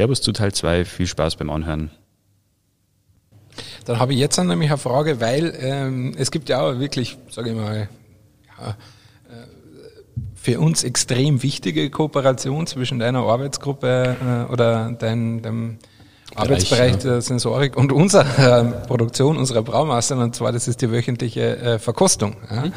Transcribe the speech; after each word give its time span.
Servus 0.00 0.22
zu 0.22 0.32
Teil 0.32 0.50
2. 0.50 0.86
Viel 0.86 1.06
Spaß 1.06 1.36
beim 1.36 1.50
Anhören. 1.50 1.90
Dann 3.84 3.98
habe 3.98 4.14
ich 4.14 4.18
jetzt 4.18 4.38
nämlich 4.38 4.70
eine 4.70 4.78
Frage, 4.78 5.20
weil 5.20 5.54
ähm, 5.60 6.14
es 6.16 6.30
gibt 6.30 6.48
ja 6.48 6.62
auch 6.62 6.78
wirklich, 6.78 7.18
sage 7.28 7.50
ich 7.50 7.54
mal, 7.54 7.90
ja, 8.58 8.68
äh, 8.70 8.74
für 10.34 10.58
uns 10.58 10.84
extrem 10.84 11.42
wichtige 11.42 11.90
Kooperation 11.90 12.66
zwischen 12.66 12.98
deiner 12.98 13.24
Arbeitsgruppe 13.24 14.16
äh, 14.48 14.50
oder 14.50 14.90
dein, 14.98 15.42
deinem 15.42 15.76
Arbeitsbereich 16.34 16.92
ja. 16.92 16.96
der 16.96 17.20
Sensorik 17.20 17.76
und 17.76 17.92
unserer 17.92 18.70
äh, 18.70 18.86
Produktion, 18.86 19.36
unserer 19.36 19.60
Braumeister, 19.60 20.16
und 20.16 20.34
zwar 20.34 20.50
das 20.52 20.66
ist 20.66 20.80
die 20.80 20.90
wöchentliche 20.90 21.58
äh, 21.58 21.78
Verkostung. 21.78 22.36
Ja. 22.50 22.62
Mhm. 22.62 22.72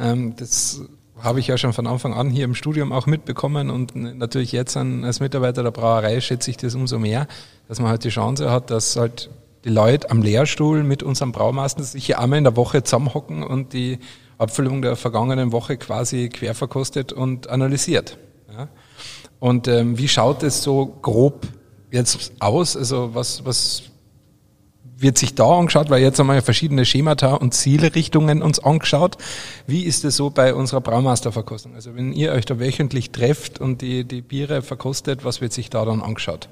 Ähm, 0.00 0.36
das 0.36 0.80
habe 1.22 1.40
ich 1.40 1.46
ja 1.46 1.56
schon 1.56 1.72
von 1.72 1.86
Anfang 1.86 2.14
an 2.14 2.30
hier 2.30 2.44
im 2.44 2.54
Studium 2.54 2.92
auch 2.92 3.06
mitbekommen 3.06 3.70
und 3.70 3.94
natürlich 3.94 4.52
jetzt 4.52 4.76
als 4.76 5.20
Mitarbeiter 5.20 5.62
der 5.62 5.70
Brauerei 5.70 6.20
schätze 6.20 6.50
ich 6.50 6.56
das 6.56 6.74
umso 6.74 6.98
mehr, 6.98 7.26
dass 7.68 7.80
man 7.80 7.90
halt 7.90 8.04
die 8.04 8.08
Chance 8.08 8.50
hat, 8.50 8.70
dass 8.70 8.96
halt 8.96 9.30
die 9.64 9.70
Leute 9.70 10.10
am 10.10 10.22
Lehrstuhl 10.22 10.82
mit 10.82 11.02
unserem 11.02 11.32
Braumeister 11.32 11.82
sich 11.84 12.06
hier 12.06 12.18
einmal 12.18 12.38
in 12.38 12.44
der 12.44 12.56
Woche 12.56 12.82
zusammenhocken 12.82 13.42
und 13.44 13.72
die 13.72 13.98
Abfüllung 14.38 14.82
der 14.82 14.96
vergangenen 14.96 15.52
Woche 15.52 15.76
quasi 15.76 16.28
quer 16.28 16.54
verkostet 16.54 17.12
und 17.12 17.48
analysiert. 17.48 18.18
Ja. 18.52 18.68
Und 19.38 19.68
ähm, 19.68 19.98
wie 19.98 20.08
schaut 20.08 20.42
es 20.42 20.62
so 20.62 20.86
grob 20.86 21.46
jetzt 21.90 22.32
aus? 22.40 22.76
Also 22.76 23.14
was, 23.14 23.44
was 23.44 23.84
wird 25.02 25.18
sich 25.18 25.34
da 25.34 25.58
angeschaut, 25.58 25.90
weil 25.90 26.02
jetzt 26.02 26.18
haben 26.18 26.28
wir 26.28 26.34
ja 26.34 26.40
verschiedene 26.40 26.84
Schemata 26.84 27.34
und 27.34 27.52
Zielrichtungen 27.52 28.40
uns 28.42 28.60
angeschaut. 28.60 29.18
Wie 29.66 29.82
ist 29.82 30.04
es 30.04 30.16
so 30.16 30.30
bei 30.30 30.54
unserer 30.54 30.80
Braumeisterverkostung? 30.80 31.74
Also 31.74 31.94
wenn 31.94 32.12
ihr 32.12 32.32
euch 32.32 32.44
da 32.44 32.58
wöchentlich 32.58 33.10
trefft 33.10 33.60
und 33.60 33.82
die, 33.82 34.04
die 34.04 34.22
Biere 34.22 34.62
verkostet, 34.62 35.24
was 35.24 35.40
wird 35.40 35.52
sich 35.52 35.70
da 35.70 35.84
dann 35.84 36.00
angeschaut? 36.00 36.48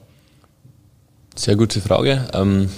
Sehr 1.36 1.56
gute 1.56 1.80
Frage. 1.80 2.28
Ähm, 2.34 2.68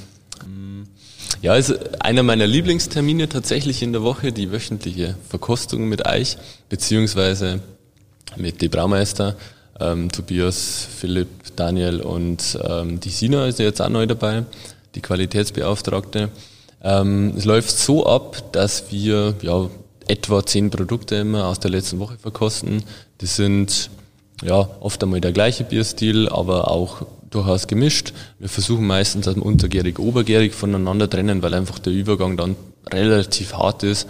ja, 1.41 1.57
ist 1.57 2.01
einer 2.01 2.23
meiner 2.23 2.47
Lieblingstermine 2.47 3.29
tatsächlich 3.29 3.83
in 3.83 3.93
der 3.93 4.03
Woche, 4.03 4.31
die 4.31 4.53
wöchentliche 4.53 5.17
Verkostung 5.29 5.89
mit 5.89 6.07
euch, 6.07 6.37
beziehungsweise 6.69 7.61
mit 8.37 8.63
den 8.63 8.71
Braumeister. 8.71 9.37
Ähm, 9.81 10.13
Tobias, 10.13 10.87
Philipp, 10.99 11.57
Daniel 11.57 12.01
und 12.01 12.59
ähm, 12.63 13.01
die 13.01 13.09
Sina 13.09 13.47
ist 13.47 13.59
jetzt 13.59 13.81
auch 13.81 13.89
neu 13.89 14.07
dabei 14.07 14.45
die 14.95 15.01
Qualitätsbeauftragte. 15.01 16.31
Ähm, 16.83 17.35
es 17.37 17.45
läuft 17.45 17.71
so 17.71 18.07
ab, 18.07 18.53
dass 18.53 18.91
wir 18.91 19.35
ja, 19.43 19.69
etwa 20.09 20.45
zehn 20.45 20.71
Produkte 20.71 21.17
immer 21.17 21.47
aus 21.47 21.61
der 21.61 21.71
letzten 21.71 21.99
Woche 21.99 22.19
verkosten. 22.19 22.83
Die 23.21 23.27
sind 23.27 23.91
ja 24.45 24.69
oft 24.81 25.03
einmal 25.03 25.21
der 25.21 25.33
gleiche 25.33 25.65
Bierstil, 25.65 26.29
aber 26.29 26.71
auch 26.71 27.07
durchaus 27.31 27.67
gemischt. 27.67 28.13
Wir 28.39 28.49
versuchen 28.49 28.87
meistens, 28.87 29.25
dass 29.25 29.37
wir 29.37 29.47
untergärig, 29.47 29.99
obergärig 29.99 30.55
voneinander 30.55 31.09
trennen, 31.09 31.43
weil 31.43 31.55
einfach 31.55 31.79
der 31.79 31.93
Übergang 31.93 32.37
dann 32.37 32.57
relativ 32.93 33.55
hart 33.55 33.85
ist. 33.85 34.09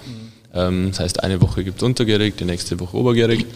Mhm. 0.53 0.91
Das 0.91 1.01
heißt, 1.01 1.23
eine 1.23 1.41
Woche 1.41 1.65
gibt 1.65 1.79
es 1.79 1.83
untergärig, 1.83 2.37
die 2.37 2.45
nächste 2.45 2.79
Woche 2.81 2.97
obergärig. 2.97 3.47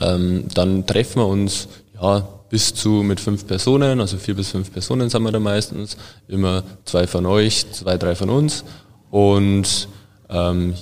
Ähm, 0.00 0.44
dann 0.54 0.86
treffen 0.86 1.20
wir 1.20 1.26
uns 1.26 1.68
ja 2.00 2.28
bis 2.48 2.74
zu 2.74 3.02
mit 3.02 3.20
fünf 3.20 3.46
Personen, 3.46 4.00
also 4.00 4.18
vier 4.18 4.34
bis 4.34 4.50
fünf 4.50 4.72
Personen 4.72 5.10
sind 5.10 5.22
wir 5.22 5.32
da 5.32 5.40
meistens, 5.40 5.96
immer 6.28 6.62
zwei 6.84 7.06
von 7.06 7.26
euch, 7.26 7.70
zwei, 7.72 7.96
drei 7.96 8.14
von 8.14 8.30
uns 8.30 8.64
und 9.10 9.88
ähm, 10.30 10.74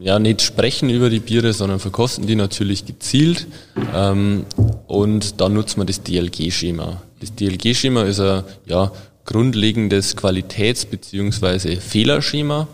ja, 0.00 0.18
nicht 0.18 0.42
sprechen 0.42 0.90
über 0.90 1.10
die 1.10 1.20
Biere, 1.20 1.52
sondern 1.52 1.78
verkosten 1.78 2.26
die 2.26 2.34
natürlich 2.34 2.86
gezielt 2.86 3.46
ähm, 3.94 4.46
und 4.86 5.40
dann 5.40 5.54
nutzen 5.54 5.80
wir 5.80 5.84
das 5.84 6.02
DLG-Schema. 6.02 7.02
Das 7.20 7.34
DLG-Schema 7.34 8.02
ist 8.02 8.20
ein 8.20 8.44
ja, 8.66 8.90
grundlegendes 9.24 10.16
Qualitäts- 10.16 10.86
bzw. 10.86 11.76
Fehlerschema 11.76 12.68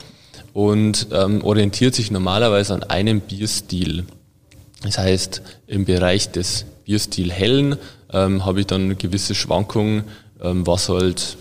und 0.53 1.09
ähm, 1.12 1.44
orientiert 1.44 1.94
sich 1.94 2.10
normalerweise 2.10 2.75
an 2.75 2.82
einem 2.84 3.20
Bierstil. 3.20 4.04
Das 4.82 4.98
heißt, 4.98 5.42
im 5.66 5.84
Bereich 5.84 6.31
des 6.31 6.65
Bierstil 6.91 7.31
hellen 7.31 7.77
ähm, 8.12 8.45
habe 8.45 8.59
ich 8.59 8.67
dann 8.67 8.99
gewisse 8.99 9.37
Schwankungen, 9.37 10.03
ähm, 10.43 10.67
was 10.67 10.89
halt 10.89 11.37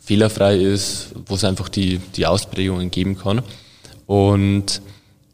fehlerfrei 0.00 0.58
ist, 0.58 1.14
wo 1.24 1.34
es 1.34 1.44
einfach 1.44 1.70
die, 1.70 1.96
die 2.14 2.26
Ausprägungen 2.26 2.90
geben 2.90 3.16
kann. 3.16 3.40
Und 4.04 4.82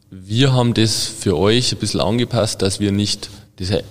wir 0.09 0.53
haben 0.53 0.73
das 0.73 1.07
für 1.07 1.37
euch 1.37 1.73
ein 1.73 1.77
bisschen 1.77 1.99
angepasst, 1.99 2.61
dass 2.61 2.79
wir 2.79 2.93
nicht 2.93 3.29
diese 3.59 3.83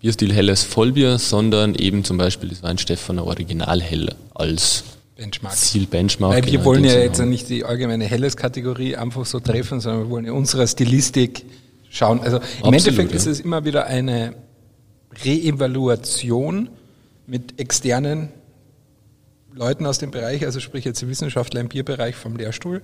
Bierstil 0.00 0.32
helles 0.32 0.62
Vollbier, 0.62 1.18
sondern 1.18 1.74
eben 1.74 2.04
zum 2.04 2.18
Beispiel 2.18 2.50
das 2.50 2.62
Weinstephaner 2.62 3.26
Original 3.26 3.82
hell 3.82 4.14
als 4.32 4.84
Benchmark. 5.16 5.56
Ziel 5.56 5.88
Benchmark. 5.88 6.34
Weil 6.34 6.44
wir 6.44 6.52
genau, 6.52 6.64
wollen 6.66 6.84
ja 6.84 7.00
jetzt 7.00 7.18
nicht 7.18 7.48
die 7.48 7.64
allgemeine 7.64 8.04
Helles-Kategorie 8.04 8.94
einfach 8.94 9.26
so 9.26 9.40
treffen, 9.40 9.80
sondern 9.80 10.04
wir 10.04 10.10
wollen 10.10 10.26
ja 10.26 10.32
unsere 10.32 10.68
Stilistik 10.68 11.44
schauen. 11.90 12.20
Also 12.20 12.36
im 12.36 12.42
Absolut, 12.42 12.74
Endeffekt 12.74 13.10
ja. 13.10 13.16
ist 13.16 13.26
es 13.26 13.40
immer 13.40 13.64
wieder 13.64 13.86
eine 13.86 14.45
Reevaluation 15.24 16.68
mit 17.26 17.60
externen 17.60 18.30
Leuten 19.52 19.86
aus 19.86 19.98
dem 19.98 20.10
Bereich, 20.10 20.44
also 20.44 20.60
sprich 20.60 20.84
jetzt 20.84 21.06
Wissenschaftler 21.06 21.60
im 21.60 21.68
Bierbereich 21.68 22.14
vom 22.14 22.36
Lehrstuhl, 22.36 22.82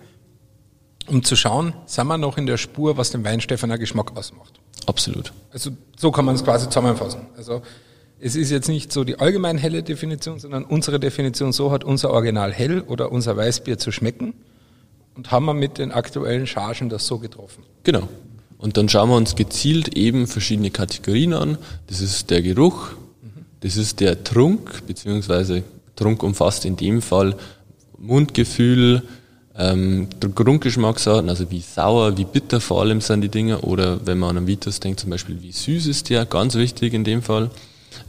um 1.09 1.23
zu 1.23 1.37
schauen, 1.37 1.75
sind 1.87 2.07
wir 2.07 2.19
noch 2.19 2.39
in 2.39 2.47
der 2.47 2.57
Spur, 2.57 2.97
was 2.97 3.11
den 3.11 3.25
Weinstefaner 3.25 3.79
Geschmack 3.79 4.17
ausmacht. 4.17 4.61
Absolut. 4.87 5.33
Also 5.51 5.71
so 5.97 6.11
kann 6.11 6.25
man 6.25 6.35
es 6.35 6.45
quasi 6.45 6.67
zusammenfassen. 6.67 7.27
Also 7.37 7.63
es 8.21 8.37
ist 8.37 8.51
jetzt 8.51 8.69
nicht 8.69 8.93
so 8.93 9.05
die 9.05 9.19
allgemein 9.19 9.59
helle 9.59 9.83
Definition, 9.83 10.39
sondern 10.39 10.65
unsere 10.65 11.01
Definition, 11.01 11.53
so 11.53 11.73
hat 11.73 11.85
unser 11.85 12.11
Original 12.11 12.53
hell 12.53 12.81
oder 12.83 13.11
unser 13.13 13.37
Weißbier 13.37 13.79
zu 13.79 13.91
schmecken 13.91 14.35
und 15.15 15.31
haben 15.31 15.45
wir 15.45 15.55
mit 15.55 15.79
den 15.79 15.93
aktuellen 15.93 16.47
Chargen 16.47 16.89
das 16.89 17.07
so 17.07 17.19
getroffen. 17.19 17.65
Genau. 17.83 18.09
Und 18.63 18.77
dann 18.77 18.89
schauen 18.89 19.11
wir 19.11 19.17
uns 19.17 19.35
gezielt 19.35 19.97
eben 19.97 20.29
verschiedene 20.29 20.71
Kategorien 20.71 21.35
an. 21.35 21.59
Das 21.89 22.01
ist 22.01 22.31
der 22.31 22.43
Geruch, 22.43 22.93
das 23.59 23.77
ist 23.77 23.99
der 23.99 24.23
Trunk, 24.23 24.87
beziehungsweise 24.87 25.65
Trunk 25.97 26.23
umfasst 26.23 26.65
in 26.65 26.77
dem 26.77 27.03
Fall 27.03 27.35
Mundgefühl, 27.99 29.03
ähm, 29.59 30.07
Grundgeschmacksarten, 30.21 31.29
also 31.29 31.51
wie 31.51 31.61
sauer, 31.61 32.17
wie 32.17 32.25
bitter 32.25 32.61
vor 32.61 32.83
allem 32.83 33.01
sind 33.01 33.23
die 33.23 33.29
Dinge, 33.29 33.63
oder 33.63 34.07
wenn 34.07 34.21
man 34.21 34.31
an 34.31 34.37
einen 34.39 34.47
Vitus 34.47 34.79
denkt, 34.79 35.01
zum 35.01 35.11
Beispiel 35.11 35.43
wie 35.43 35.53
süß 35.53 35.89
ist 35.89 36.09
der, 36.09 36.25
ganz 36.25 36.55
wichtig 36.55 36.95
in 36.95 37.03
dem 37.03 37.23
Fall. 37.23 37.51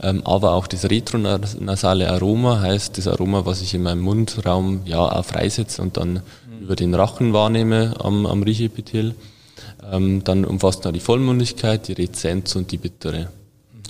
Ähm, 0.04 0.22
aber 0.24 0.54
auch 0.54 0.68
das 0.68 0.88
retronasale 0.88 2.12
Aroma 2.12 2.62
heißt 2.62 3.00
das 3.00 3.08
Aroma, 3.08 3.48
was 3.48 3.64
ich 3.64 3.74
in 3.74 3.82
meinem 3.82 4.02
Mundraum 4.02 4.82
ja 4.86 5.00
auch 5.00 5.26
freisetze 5.26 5.82
und 5.82 5.98
dann 5.98 6.14
mhm. 6.14 6.62
über 6.62 6.76
den 6.76 6.94
Rachen 6.94 7.34
wahrnehme 7.34 7.96
am, 8.00 8.28
am 8.28 8.44
Riechepithel. 8.44 9.16
Ähm, 9.92 10.24
dann 10.24 10.46
umfasst 10.46 10.86
noch 10.86 10.92
die 10.92 11.00
Vollmundigkeit, 11.00 11.88
die 11.88 11.94
Rezenz 11.94 12.56
und 12.56 12.72
die 12.72 12.78
bittere. 12.78 13.30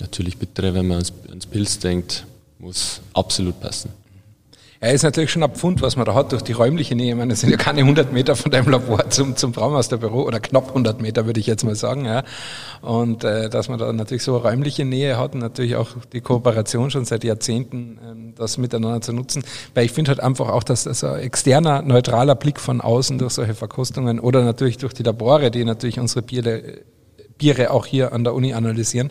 Natürlich 0.00 0.36
bittere, 0.36 0.74
wenn 0.74 0.86
man 0.88 0.98
ans, 0.98 1.12
ans 1.28 1.46
Pilz 1.46 1.78
denkt, 1.78 2.26
muss 2.58 3.00
absolut 3.12 3.60
passen. 3.60 3.90
Er 4.84 4.92
ist 4.92 5.02
natürlich 5.02 5.30
schon 5.30 5.42
ein 5.42 5.50
Pfund, 5.50 5.80
was 5.80 5.96
man 5.96 6.04
da 6.04 6.12
hat 6.12 6.32
durch 6.32 6.42
die 6.42 6.52
räumliche 6.52 6.94
Nähe. 6.94 7.12
Ich 7.12 7.16
meine, 7.16 7.32
es 7.32 7.40
sind 7.40 7.48
ja 7.48 7.56
keine 7.56 7.80
100 7.80 8.12
Meter 8.12 8.36
von 8.36 8.50
deinem 8.50 8.68
Labor 8.68 9.08
zum, 9.08 9.34
zum 9.34 9.52
Braumeisterbüro 9.52 10.24
oder 10.24 10.40
knapp 10.40 10.68
100 10.68 11.00
Meter, 11.00 11.24
würde 11.24 11.40
ich 11.40 11.46
jetzt 11.46 11.64
mal 11.64 11.74
sagen. 11.74 12.04
Ja. 12.04 12.22
Und 12.82 13.24
äh, 13.24 13.48
dass 13.48 13.70
man 13.70 13.78
da 13.78 13.90
natürlich 13.94 14.22
so 14.22 14.36
eine 14.36 14.44
räumliche 14.44 14.84
Nähe 14.84 15.16
hat 15.16 15.32
und 15.32 15.40
natürlich 15.40 15.76
auch 15.76 15.88
die 16.12 16.20
Kooperation 16.20 16.90
schon 16.90 17.06
seit 17.06 17.24
Jahrzehnten, 17.24 17.98
ähm, 18.06 18.34
das 18.36 18.58
miteinander 18.58 19.00
zu 19.00 19.14
nutzen. 19.14 19.42
Weil 19.72 19.86
ich 19.86 19.92
finde 19.92 20.10
halt 20.10 20.20
einfach 20.20 20.50
auch, 20.50 20.62
dass 20.62 20.84
das 20.84 21.02
ein 21.02 21.20
externer, 21.20 21.80
neutraler 21.80 22.34
Blick 22.34 22.60
von 22.60 22.82
außen 22.82 23.16
durch 23.16 23.32
solche 23.32 23.54
Verkostungen 23.54 24.20
oder 24.20 24.44
natürlich 24.44 24.76
durch 24.76 24.92
die 24.92 25.02
Labore, 25.02 25.50
die 25.50 25.64
natürlich 25.64 25.98
unsere 25.98 26.20
Biere 26.20 26.82
Biere 27.38 27.70
auch 27.70 27.86
hier 27.86 28.12
an 28.12 28.22
der 28.24 28.34
Uni 28.34 28.54
analysieren, 28.54 29.10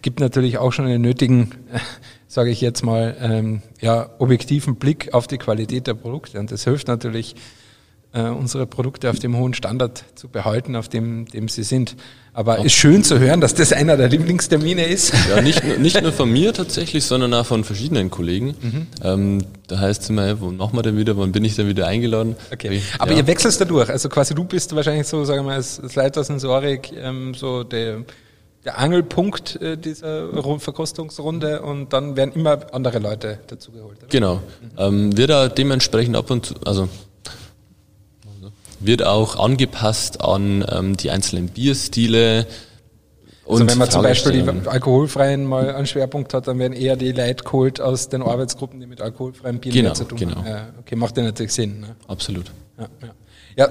gibt 0.00 0.20
natürlich 0.20 0.58
auch 0.58 0.72
schon 0.72 0.86
den 0.86 1.02
nötigen, 1.02 1.50
äh, 1.72 1.78
sage 2.28 2.50
ich 2.50 2.60
jetzt 2.60 2.84
mal, 2.84 3.16
ähm, 3.20 3.62
ja, 3.80 4.10
objektiven 4.18 4.76
Blick 4.76 5.12
auf 5.14 5.26
die 5.26 5.38
Qualität 5.38 5.86
der 5.86 5.94
Produkte. 5.94 6.38
Und 6.38 6.52
das 6.52 6.64
hilft 6.64 6.86
natürlich, 6.86 7.34
äh, 8.12 8.22
unsere 8.22 8.66
Produkte 8.66 9.10
auf 9.10 9.18
dem 9.18 9.36
hohen 9.36 9.54
Standard 9.54 10.04
zu 10.14 10.28
behalten, 10.28 10.76
auf 10.76 10.88
dem, 10.88 11.26
dem 11.26 11.48
sie 11.48 11.62
sind. 11.62 11.96
Aber 12.32 12.64
ist 12.64 12.72
schön 12.72 13.02
zu 13.02 13.18
hören, 13.18 13.40
dass 13.40 13.54
das 13.54 13.72
einer 13.72 13.96
der 13.96 14.08
Lieblingstermine 14.08 14.86
ist. 14.86 15.12
Ja, 15.28 15.40
nicht, 15.40 15.78
nicht 15.78 16.00
nur 16.00 16.12
von 16.12 16.30
mir 16.30 16.52
tatsächlich, 16.52 17.04
sondern 17.04 17.34
auch 17.34 17.44
von 17.44 17.64
verschiedenen 17.64 18.10
Kollegen. 18.10 18.54
Mhm. 18.60 18.86
Ähm, 19.02 19.38
da 19.66 19.80
heißt 19.80 20.02
es 20.02 20.10
immer, 20.10 20.40
wo 20.40 20.50
machen 20.50 20.76
wir 20.78 20.82
denn 20.82 20.96
wieder, 20.96 21.16
wann 21.16 21.32
bin 21.32 21.44
ich 21.44 21.56
denn 21.56 21.66
wieder 21.66 21.86
eingeladen? 21.86 22.36
Okay. 22.52 22.76
Ich, 22.76 22.84
Aber 22.98 23.10
ja. 23.12 23.18
ihr 23.18 23.26
wechselst 23.26 23.60
dadurch. 23.60 23.90
Also 23.90 24.08
quasi 24.08 24.34
du 24.34 24.44
bist 24.44 24.74
wahrscheinlich 24.74 25.06
so, 25.06 25.24
sagen 25.24 25.40
wir 25.40 25.50
mal, 25.50 25.56
als, 25.56 25.80
als 25.80 25.94
Leiter 25.96 26.22
Sensorik 26.22 26.92
ähm, 26.96 27.34
so 27.34 27.64
der, 27.64 28.04
der 28.64 28.78
Angelpunkt 28.78 29.60
äh, 29.60 29.76
dieser 29.76 30.58
Verkostungsrunde 30.58 31.62
und 31.62 31.92
dann 31.92 32.16
werden 32.16 32.32
immer 32.34 32.58
andere 32.72 32.98
Leute 32.98 33.38
dazugeholt. 33.46 33.98
Genau. 34.10 34.36
Mhm. 34.36 34.40
Ähm, 34.76 35.16
wird 35.16 35.30
da 35.30 35.48
dementsprechend 35.48 36.16
ab 36.16 36.30
und 36.30 36.46
zu, 36.46 36.54
also 36.64 36.88
wird 38.80 39.04
auch 39.04 39.38
angepasst 39.38 40.22
an 40.22 40.64
ähm, 40.70 40.96
die 40.96 41.10
einzelnen 41.10 41.48
Bierstile 41.48 42.46
Also 43.46 43.66
wenn 43.66 43.78
man 43.78 43.90
zum 43.90 44.02
Beispiel 44.02 44.42
die 44.42 44.68
alkoholfreien 44.68 45.44
mal 45.44 45.74
einen 45.74 45.86
Schwerpunkt 45.86 46.34
hat, 46.34 46.46
dann 46.46 46.58
werden 46.58 46.74
eher 46.74 46.96
die 46.96 47.12
Leute 47.12 47.44
geholt 47.44 47.80
aus 47.80 48.08
den 48.08 48.22
Arbeitsgruppen, 48.22 48.78
die 48.80 48.86
mit 48.86 49.00
alkoholfreiem 49.00 49.58
Bier 49.58 49.72
genau, 49.72 49.94
zu 49.94 50.04
tun 50.04 50.18
genau. 50.18 50.36
haben. 50.36 50.46
Ja, 50.46 50.68
okay, 50.78 50.96
macht 50.96 51.16
ja 51.16 51.22
natürlich 51.22 51.52
Sinn. 51.52 51.80
Ne? 51.80 51.96
Absolut. 52.06 52.52
Ja, 52.78 52.88
ja. 53.02 53.08
ja, 53.56 53.68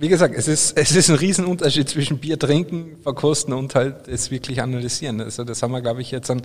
wie 0.00 0.08
gesagt, 0.08 0.34
es 0.36 0.48
ist, 0.48 0.76
es 0.76 0.94
ist 0.94 1.10
ein 1.10 1.16
Riesenunterschied 1.16 1.88
zwischen 1.88 2.18
Bier 2.18 2.38
trinken, 2.38 2.96
verkosten 3.02 3.52
und 3.54 3.74
halt 3.74 4.08
es 4.08 4.30
wirklich 4.30 4.62
analysieren. 4.62 5.20
Also 5.20 5.44
das 5.44 5.62
haben 5.62 5.72
wir, 5.72 5.80
glaube 5.80 6.02
ich, 6.02 6.10
jetzt 6.10 6.30
dann 6.30 6.42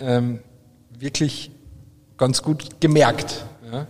ähm, 0.00 0.40
wirklich 0.98 1.50
ganz 2.16 2.42
gut 2.42 2.80
gemerkt. 2.80 3.44
Ja. 3.70 3.86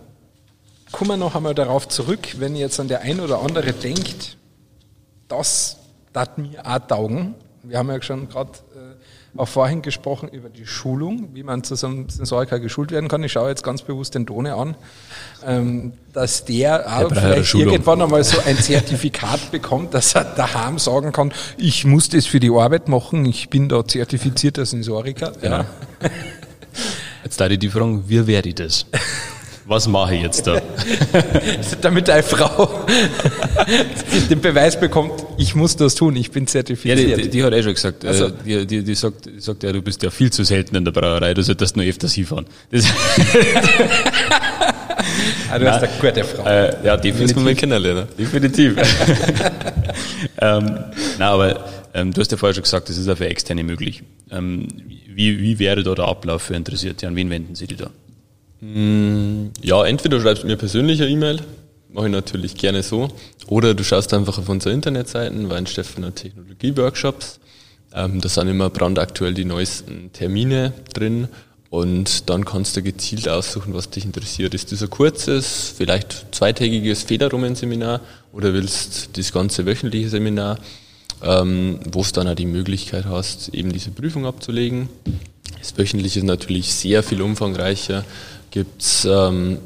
Kommen 0.91 1.11
wir 1.11 1.17
noch 1.17 1.35
einmal 1.35 1.55
darauf 1.55 1.87
zurück, 1.87 2.39
wenn 2.39 2.55
jetzt 2.55 2.79
an 2.79 2.87
der 2.87 3.01
ein 3.01 3.19
oder 3.19 3.41
andere 3.41 3.73
denkt, 3.73 4.37
das 5.27 5.77
hat 6.13 6.37
mir 6.37 6.65
auch 6.65 6.79
taugen. 6.79 7.35
Wir 7.63 7.77
haben 7.77 7.89
ja 7.89 8.01
schon 8.01 8.29
gerade 8.29 8.51
äh, 8.75 8.92
auch 9.35 9.47
vorhin 9.47 9.81
gesprochen 9.81 10.29
über 10.29 10.49
die 10.49 10.65
Schulung, 10.65 11.29
wie 11.33 11.43
man 11.43 11.63
zu 11.63 11.75
so 11.75 11.87
einem 11.87 12.09
Sensoriker 12.09 12.59
geschult 12.59 12.91
werden 12.91 13.09
kann. 13.09 13.23
Ich 13.23 13.31
schaue 13.31 13.49
jetzt 13.49 13.63
ganz 13.63 13.81
bewusst 13.81 14.13
den 14.13 14.25
Tone 14.27 14.53
an, 14.55 14.75
ähm, 15.45 15.93
dass 16.13 16.45
der 16.45 16.85
auch 16.87 17.09
vielleicht 17.09 17.53
irgendwann 17.55 18.01
einmal 18.01 18.23
so 18.23 18.37
ein 18.45 18.57
Zertifikat 18.57 19.39
bekommt, 19.51 19.93
dass 19.93 20.13
er 20.13 20.23
daheim 20.23 20.77
sagen 20.77 21.11
kann, 21.11 21.33
ich 21.57 21.85
muss 21.85 22.09
das 22.09 22.25
für 22.27 22.39
die 22.39 22.51
Arbeit 22.51 22.87
machen, 22.87 23.25
ich 23.25 23.49
bin 23.49 23.69
da 23.69 23.85
zertifizierter 23.85 24.65
Sensoriker. 24.65 25.31
Genau. 25.41 25.57
Ja. 25.57 25.65
Jetzt 27.23 27.39
da 27.39 27.49
die 27.49 27.69
Frage, 27.69 28.03
wie 28.07 28.27
werde 28.27 28.49
ich 28.49 28.55
das? 28.55 28.85
Was 29.65 29.87
mache 29.87 30.15
ich 30.15 30.23
jetzt 30.23 30.45
da? 30.45 30.61
Damit 31.81 32.09
eine 32.09 32.21
Frau 32.21 32.85
den 34.29 34.41
Beweis 34.41 34.77
bekommt, 34.77 35.22
ich 35.37 35.55
muss 35.55 35.75
das 35.75 35.95
tun, 35.95 36.15
ich 36.15 36.31
bin 36.31 36.47
zertifiziert. 36.47 36.99
Ja, 36.99 37.15
die, 37.15 37.23
die, 37.23 37.29
die 37.29 37.43
hat 37.43 37.53
eh 37.53 37.63
schon 37.63 37.73
gesagt, 37.73 38.05
also. 38.05 38.27
äh, 38.27 38.31
die, 38.45 38.65
die, 38.67 38.83
die, 38.83 38.95
sagt, 38.95 39.25
die 39.25 39.39
sagt, 39.39 39.63
ja, 39.63 39.71
du 39.71 39.81
bist 39.81 40.03
ja 40.03 40.09
viel 40.09 40.31
zu 40.31 40.43
selten 40.43 40.75
in 40.75 40.85
der 40.85 40.91
Brauerei, 40.91 41.33
du 41.33 41.41
solltest 41.41 41.75
nur 41.75 41.85
öfters 41.85 42.13
hinfahren. 42.13 42.45
Das 42.71 42.85
ah, 45.51 45.59
du 45.59 45.71
hast 45.71 45.83
eine 45.83 45.91
gute 45.99 46.23
Frau. 46.23 46.45
Äh, 46.45 46.85
ja, 46.85 46.97
definitiv. 46.97 47.43
Das 47.43 47.57
kennenlernen. 47.57 48.07
Definitiv. 48.17 48.75
ähm, 50.41 50.79
na, 51.19 51.29
aber 51.29 51.65
ähm, 51.93 52.13
du 52.13 52.21
hast 52.21 52.31
ja 52.31 52.37
vorher 52.37 52.53
schon 52.53 52.63
gesagt, 52.63 52.89
das 52.89 52.97
ist 52.97 53.07
auch 53.07 53.17
für 53.17 53.27
Externe 53.27 53.63
möglich. 53.63 54.03
Ähm, 54.31 54.67
wie, 55.07 55.39
wie 55.39 55.59
wäre 55.59 55.83
da 55.83 55.93
der 55.93 56.05
Ablauf 56.05 56.43
für 56.43 56.55
Interessierte? 56.55 57.07
An 57.07 57.15
wen 57.15 57.29
wenden 57.29 57.55
Sie 57.55 57.67
die 57.67 57.75
da? 57.75 57.89
Mm, 58.61 59.51
ja, 59.61 59.83
entweder 59.85 60.19
schreibst 60.21 60.43
du 60.43 60.47
mir 60.47 60.57
persönlich 60.57 61.01
eine 61.01 61.11
E-Mail, 61.11 61.41
mache 61.93 62.07
ich 62.07 62.11
natürlich 62.11 62.55
gerne 62.55 62.83
so, 62.83 63.09
oder 63.47 63.73
du 63.73 63.83
schaust 63.83 64.13
einfach 64.13 64.37
auf 64.37 64.49
unsere 64.49 64.73
Internetseiten, 64.73 65.49
Weinstefan 65.49 66.13
Technologie-Workshops. 66.13 67.39
Ähm, 67.93 68.19
da 68.21 68.29
sind 68.29 68.47
immer 68.47 68.69
brandaktuell 68.69 69.33
die 69.33 69.45
neuesten 69.45 70.11
Termine 70.13 70.73
drin 70.93 71.27
und 71.69 72.29
dann 72.29 72.45
kannst 72.45 72.75
du 72.75 72.81
gezielt 72.81 73.29
aussuchen, 73.29 73.73
was 73.73 73.89
dich 73.89 74.05
interessiert. 74.05 74.53
Ist 74.53 74.71
das 74.71 74.81
ein 74.81 74.89
kurzes, 74.89 75.73
vielleicht 75.77 76.25
zweitägiges 76.31 77.03
Federrumen-Seminar 77.03 78.01
oder 78.31 78.53
willst 78.53 79.17
das 79.17 79.31
ganze 79.31 79.65
wöchentliche 79.65 80.09
Seminar? 80.09 80.57
ähm, 81.23 81.79
wo 81.85 82.01
es 82.01 82.11
dann 82.11 82.27
auch 82.27 82.35
die 82.35 82.45
Möglichkeit 82.45 83.05
hast, 83.05 83.49
eben 83.49 83.71
diese 83.71 83.91
Prüfung 83.91 84.25
abzulegen. 84.25 84.89
Das 85.59 85.77
wöchentliche 85.77 86.19
ist 86.19 86.25
natürlich 86.25 86.73
sehr 86.73 87.01
viel 87.01 87.21
umfangreicher, 87.21 88.03
gibt 88.51 88.81
es 88.81 89.05
ähm, 89.05 89.59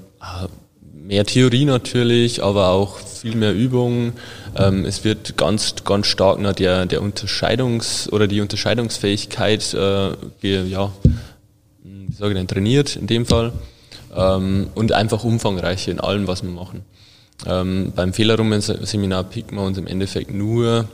mehr 1.08 1.26
Theorie 1.26 1.66
natürlich, 1.66 2.44
aber 2.44 2.70
auch 2.70 3.00
viel 3.00 3.36
mehr 3.36 3.56
Übungen. 3.56 4.14
Ähm, 4.58 4.84
es 4.84 5.06
wird 5.06 5.38
ganz, 5.38 5.76
ganz 5.86 6.08
stark 6.08 6.40
nach 6.40 6.54
der, 6.54 6.86
der 6.86 7.02
Unterscheidungs- 7.02 8.10
oder 8.12 8.28
die 8.28 8.42
Unterscheidungsfähigkeit, 8.42 9.74
äh, 9.74 10.10
ja, 10.42 10.92
wie 11.84 12.14
sage 12.14 12.34
ich 12.34 12.38
denn, 12.38 12.48
trainiert 12.48 12.98
in 12.98 13.08
dem 13.08 13.26
Fall. 13.26 13.54
Ähm, 14.14 14.68
und 14.76 14.92
einfach 14.92 15.24
umfangreicher 15.24 15.92
in 15.92 16.02
allem, 16.02 16.28
was 16.28 16.44
wir 16.44 16.50
machen. 16.50 16.84
Ähm, 17.46 17.94
beim 17.96 18.14
Fehlerrumen-Seminar 18.14 19.24
picken 19.24 19.58
wir 19.58 19.64
uns 19.64 19.78
im 19.78 19.88
Endeffekt 19.88 20.34
nur 20.34 20.88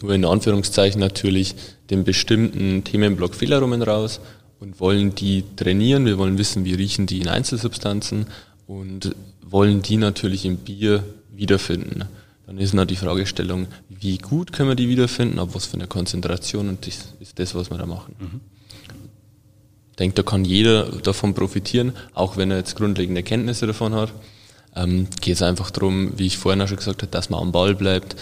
nur 0.00 0.14
in 0.14 0.24
Anführungszeichen 0.24 1.00
natürlich 1.00 1.56
den 1.90 2.04
bestimmten 2.04 2.84
Themenblock 2.84 3.34
Fehlaromen 3.34 3.82
raus 3.82 4.20
und 4.60 4.78
wollen 4.78 5.14
die 5.16 5.42
trainieren. 5.56 6.06
Wir 6.06 6.18
wollen 6.18 6.38
wissen, 6.38 6.64
wie 6.64 6.74
riechen 6.74 7.06
die 7.06 7.20
in 7.20 7.28
Einzelsubstanzen 7.28 8.26
und 8.68 9.16
wollen 9.40 9.82
die 9.82 9.96
natürlich 9.96 10.44
im 10.44 10.58
Bier 10.58 11.02
wiederfinden. 11.32 12.04
Dann 12.46 12.58
ist 12.58 12.74
noch 12.74 12.84
die 12.84 12.96
Fragestellung, 12.96 13.66
wie 13.88 14.18
gut 14.18 14.52
können 14.52 14.68
wir 14.68 14.76
die 14.76 14.88
wiederfinden, 14.88 15.38
ab 15.38 15.50
was 15.52 15.66
für 15.66 15.74
eine 15.74 15.86
Konzentration 15.86 16.68
und 16.68 16.86
das 16.86 17.14
ist 17.18 17.38
das, 17.38 17.54
was 17.54 17.70
wir 17.70 17.78
da 17.78 17.86
machen. 17.86 18.14
Mhm. 18.18 18.40
Ich 19.90 19.96
denke, 19.96 20.14
da 20.14 20.22
kann 20.22 20.44
jeder 20.44 20.84
davon 21.02 21.34
profitieren, 21.34 21.92
auch 22.14 22.36
wenn 22.36 22.50
er 22.50 22.58
jetzt 22.58 22.76
grundlegende 22.76 23.22
Kenntnisse 23.22 23.66
davon 23.66 23.94
hat. 23.94 24.12
Ähm, 24.76 25.08
geht 25.20 25.34
es 25.34 25.42
einfach 25.42 25.70
darum, 25.70 26.12
wie 26.16 26.26
ich 26.26 26.38
vorhin 26.38 26.62
auch 26.62 26.68
schon 26.68 26.76
gesagt 26.76 27.02
habe, 27.02 27.10
dass 27.10 27.30
man 27.30 27.40
am 27.40 27.52
Ball 27.52 27.74
bleibt, 27.74 28.16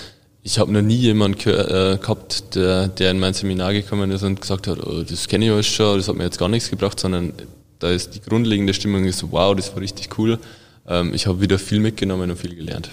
ich 0.46 0.60
habe 0.60 0.70
noch 0.70 0.81
nie 0.81 0.94
jemanden 0.94 1.50
äh, 1.50 1.98
gehabt, 2.00 2.54
der, 2.54 2.87
der 2.87 3.10
in 3.10 3.19
mein 3.19 3.34
Seminar 3.34 3.72
gekommen 3.72 4.12
ist 4.12 4.22
und 4.22 4.40
gesagt 4.40 4.69
hat, 4.69 4.78
oh, 4.78 5.02
das 5.02 5.26
kenne 5.26 5.46
ich 5.46 5.50
alles 5.50 5.66
schon, 5.66 5.96
das 5.96 6.06
hat 6.06 6.14
mir 6.14 6.22
jetzt 6.22 6.38
gar 6.38 6.48
nichts 6.48 6.70
gebracht, 6.70 7.00
sondern 7.00 7.32
da 7.78 7.90
ist 7.90 8.14
die 8.14 8.20
grundlegende 8.20 8.75
Stimmung 8.75 9.11
so, 9.12 9.32
wow, 9.32 9.55
das 9.55 9.75
war 9.75 9.82
richtig 9.82 10.19
cool. 10.19 10.38
Ähm, 10.87 11.14
ich 11.14 11.26
habe 11.26 11.40
wieder 11.40 11.58
viel 11.58 11.81
mitgenommen 11.81 12.31
und 12.31 12.37
viel 12.37 12.55
gelernt. 12.55 12.90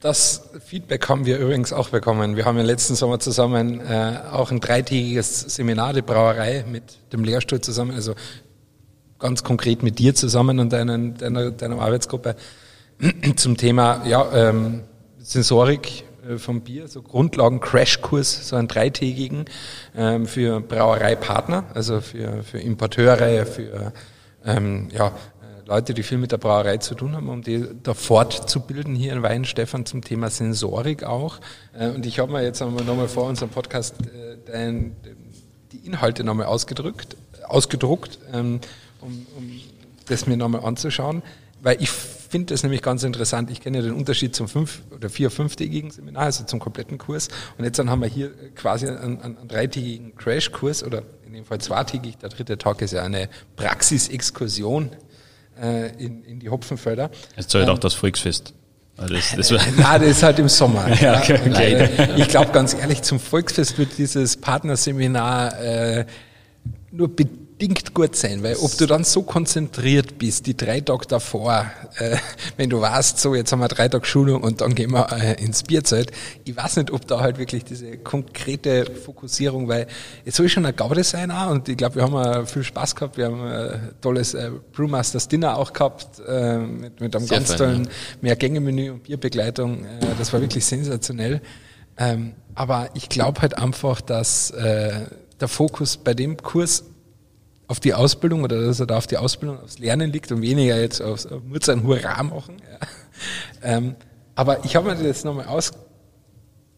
Das 0.00 0.50
Feedback 0.64 1.08
haben 1.08 1.26
wir 1.26 1.38
übrigens 1.38 1.72
auch 1.72 1.88
bekommen. 1.88 2.36
Wir 2.36 2.44
haben 2.44 2.56
ja 2.56 2.62
letzten 2.62 2.94
Sommer 2.94 3.18
zusammen 3.18 3.80
äh, 3.80 4.20
auch 4.30 4.52
ein 4.52 4.60
dreitägiges 4.60 5.40
Seminar, 5.40 5.92
die 5.92 6.02
Brauerei 6.02 6.64
mit 6.70 6.84
dem 7.12 7.24
Lehrstuhl 7.24 7.60
zusammen, 7.60 7.92
also 7.92 8.14
ganz 9.18 9.42
konkret 9.42 9.82
mit 9.82 9.98
dir 9.98 10.14
zusammen 10.14 10.60
und 10.60 10.72
deiner, 10.72 10.96
deiner, 10.98 11.50
deiner 11.50 11.80
Arbeitsgruppe 11.80 12.36
zum 13.36 13.56
Thema 13.56 14.06
ja, 14.06 14.50
ähm, 14.50 14.82
Sensorik 15.18 16.04
vom 16.36 16.60
Bier, 16.60 16.88
so 16.88 17.00
Grundlagen-Crashkurs, 17.00 18.48
so 18.48 18.56
einen 18.56 18.68
dreitägigen 18.68 19.46
ähm, 19.96 20.26
für 20.26 20.60
Brauereipartner, 20.60 21.64
also 21.72 22.00
für, 22.00 22.42
für 22.42 22.58
Importeure, 22.58 23.46
für 23.46 23.92
ähm, 24.44 24.88
ja, 24.92 25.08
äh, 25.08 25.66
Leute, 25.66 25.94
die 25.94 26.02
viel 26.02 26.18
mit 26.18 26.32
der 26.32 26.38
Brauerei 26.38 26.76
zu 26.78 26.94
tun 26.94 27.14
haben, 27.14 27.28
um 27.28 27.42
die 27.42 27.66
da 27.82 27.94
fortzubilden 27.94 28.94
hier 28.94 29.12
in 29.12 29.22
Weinstefan 29.22 29.86
zum 29.86 30.02
Thema 30.02 30.28
Sensorik 30.28 31.04
auch. 31.04 31.40
Äh, 31.72 31.88
und 31.88 32.04
ich 32.04 32.18
habe 32.18 32.32
mir 32.32 32.42
jetzt 32.42 32.60
nochmal 32.60 33.08
vor 33.08 33.24
unserem 33.24 33.50
Podcast 33.50 33.94
äh, 34.52 34.82
die 35.72 35.86
Inhalte 35.86 36.24
nochmal 36.24 36.46
ausgedrückt, 36.46 37.16
ausgedruckt, 37.46 38.18
ähm, 38.32 38.60
um, 39.00 39.26
um 39.36 39.60
das 40.06 40.26
mir 40.26 40.36
nochmal 40.36 40.64
anzuschauen, 40.64 41.22
weil 41.60 41.76
ich 41.80 41.90
finde 41.90 42.52
das 42.52 42.62
nämlich 42.62 42.82
ganz 42.82 43.02
interessant. 43.02 43.50
Ich 43.50 43.60
kenne 43.60 43.78
ja 43.78 43.82
den 43.82 43.94
Unterschied 43.94 44.34
zum 44.34 44.48
fünf- 44.48 44.82
oder 44.94 45.08
vier-, 45.08 45.30
fünftägigen 45.30 45.90
Seminar, 45.90 46.24
also 46.24 46.44
zum 46.44 46.58
kompletten 46.58 46.98
Kurs. 46.98 47.28
Und 47.56 47.64
jetzt 47.64 47.78
dann 47.78 47.90
haben 47.90 48.02
wir 48.02 48.08
hier 48.08 48.30
quasi 48.54 48.86
einen, 48.86 49.20
einen, 49.20 49.48
dreitägigen 49.48 50.14
Crashkurs 50.16 50.84
oder 50.84 51.02
in 51.26 51.32
dem 51.32 51.44
Fall 51.44 51.58
zweitägig. 51.58 52.18
Der 52.18 52.28
dritte 52.28 52.58
Tag 52.58 52.82
ist 52.82 52.92
ja 52.92 53.02
eine 53.02 53.28
Praxisexkursion 53.56 54.90
äh, 55.60 55.88
in, 56.04 56.22
in 56.24 56.40
die 56.40 56.50
Hopfenfelder. 56.50 57.10
Jetzt 57.36 57.50
soll 57.50 57.62
ähm, 57.62 57.70
auch 57.70 57.78
das 57.78 57.94
Volksfest. 57.94 58.54
Das, 58.96 59.34
das 59.36 59.50
Nein, 59.76 60.00
das 60.00 60.10
ist 60.10 60.22
halt 60.22 60.38
im 60.40 60.48
Sommer. 60.48 60.92
ja, 61.00 61.18
okay, 61.18 61.38
okay. 61.46 62.08
Ich 62.16 62.28
glaube 62.28 62.50
ganz 62.52 62.74
ehrlich, 62.74 63.02
zum 63.02 63.20
Volksfest 63.20 63.78
wird 63.78 63.96
dieses 63.96 64.36
Partnerseminar 64.36 65.60
äh, 65.60 66.06
nur 66.90 67.08
bedingt 67.14 67.47
bedingt 67.58 67.92
gut 67.92 68.14
sein, 68.14 68.42
weil 68.44 68.56
ob 68.56 68.76
du 68.78 68.86
dann 68.86 69.02
so 69.02 69.22
konzentriert 69.22 70.16
bist, 70.16 70.46
die 70.46 70.56
drei 70.56 70.80
Tage 70.80 71.06
davor, 71.06 71.66
äh, 71.96 72.16
wenn 72.56 72.70
du 72.70 72.80
weißt, 72.80 73.18
so 73.18 73.34
jetzt 73.34 73.50
haben 73.50 73.58
wir 73.58 73.68
drei 73.68 73.88
Tage 73.88 74.06
Schulung 74.06 74.42
und 74.42 74.60
dann 74.60 74.76
gehen 74.76 74.92
wir 74.92 75.12
äh, 75.12 75.42
ins 75.42 75.64
Bierzelt, 75.64 76.12
ich 76.44 76.56
weiß 76.56 76.76
nicht, 76.76 76.92
ob 76.92 77.06
da 77.08 77.18
halt 77.18 77.38
wirklich 77.38 77.64
diese 77.64 77.98
konkrete 77.98 78.86
Fokussierung, 78.86 79.66
weil 79.66 79.88
es 80.24 80.36
soll 80.36 80.48
schon 80.48 80.66
eine 80.66 80.72
Gaude 80.72 81.02
sein 81.02 81.32
auch 81.32 81.50
und 81.50 81.68
ich 81.68 81.76
glaube, 81.76 81.96
wir 81.96 82.02
haben 82.04 82.14
äh, 82.14 82.46
viel 82.46 82.62
Spaß 82.62 82.94
gehabt, 82.94 83.16
wir 83.16 83.26
haben 83.26 83.42
ein 83.42 83.50
äh, 83.50 83.78
tolles 84.00 84.34
äh, 84.34 84.52
Brewmasters 84.72 85.26
Dinner 85.26 85.56
auch 85.56 85.72
gehabt, 85.72 86.20
äh, 86.28 86.58
mit, 86.58 87.00
mit 87.00 87.16
einem 87.16 87.26
Sehr 87.26 87.38
ganz 87.38 87.48
fein, 87.48 87.58
tollen 87.58 87.84
ja. 87.84 87.90
Mehrgänge-Menü 88.20 88.90
und 88.92 89.02
Bierbegleitung, 89.02 89.84
äh, 89.84 89.88
das 90.16 90.32
war 90.32 90.40
wirklich 90.40 90.64
sensationell. 90.64 91.42
Ähm, 91.96 92.34
aber 92.54 92.90
ich 92.94 93.08
glaube 93.08 93.42
halt 93.42 93.58
einfach, 93.58 94.00
dass 94.00 94.52
äh, 94.52 95.06
der 95.40 95.48
Fokus 95.48 95.96
bei 95.96 96.14
dem 96.14 96.36
Kurs 96.36 96.84
auf 97.68 97.78
die 97.80 97.94
Ausbildung 97.94 98.42
oder 98.42 98.60
dass 98.62 98.80
er 98.80 98.86
da 98.86 98.96
auf 98.96 99.06
die 99.06 99.18
Ausbildung, 99.18 99.60
aufs 99.60 99.78
Lernen 99.78 100.10
liegt 100.10 100.32
und 100.32 100.42
weniger 100.42 100.80
jetzt 100.80 101.00
aufs 101.00 101.26
auf 101.26 101.44
Murz 101.44 101.68
ein 101.68 101.84
Hurra 101.84 102.22
machen. 102.22 102.56
Ja. 102.58 102.78
Ähm, 103.60 103.96
aber 104.36 104.64
ich 104.64 104.76
habe 104.76 104.86
mir 104.86 104.94
das 104.94 105.02
jetzt 105.02 105.24
nochmal 105.24 105.46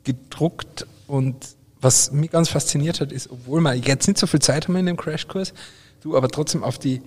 ausgedruckt 0.02 0.86
und 1.06 1.36
was 1.78 2.10
mich 2.10 2.30
ganz 2.30 2.48
fasziniert 2.48 3.02
hat, 3.02 3.12
ist, 3.12 3.30
obwohl 3.30 3.60
wir 3.60 3.74
jetzt 3.74 4.08
nicht 4.08 4.16
so 4.16 4.26
viel 4.26 4.40
Zeit 4.40 4.66
haben 4.66 4.76
in 4.76 4.86
dem 4.86 4.96
Crashkurs, 4.96 5.52
du 6.00 6.16
aber 6.16 6.28
trotzdem 6.28 6.64
auf 6.64 6.78
die 6.78 7.02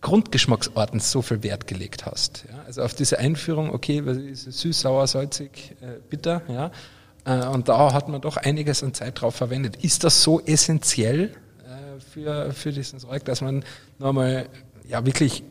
Grundgeschmacksarten 0.00 1.00
so 1.00 1.20
viel 1.20 1.42
Wert 1.42 1.66
gelegt 1.66 2.06
hast. 2.06 2.46
Ja. 2.50 2.62
Also 2.64 2.80
auf 2.82 2.94
diese 2.94 3.18
Einführung, 3.18 3.74
okay, 3.74 4.06
was 4.06 4.16
ist 4.16 4.44
süß, 4.44 4.80
sauer, 4.80 5.06
salzig, 5.06 5.76
äh, 5.82 6.00
bitter, 6.08 6.40
ja. 6.48 6.70
Äh, 7.26 7.46
und 7.48 7.68
da 7.68 7.92
hat 7.92 8.08
man 8.08 8.22
doch 8.22 8.38
einiges 8.38 8.82
an 8.82 8.94
Zeit 8.94 9.20
drauf 9.20 9.34
verwendet. 9.34 9.84
Ist 9.84 10.04
das 10.04 10.22
so 10.22 10.40
essentiell 10.40 11.24
äh, 11.24 11.45
für, 12.00 12.52
für 12.52 12.72
diesen 12.72 12.98
Zeug, 12.98 13.24
dass 13.24 13.40
man 13.40 13.64
nochmal 13.98 14.48
ja 14.88 15.04
wirklich 15.04 15.42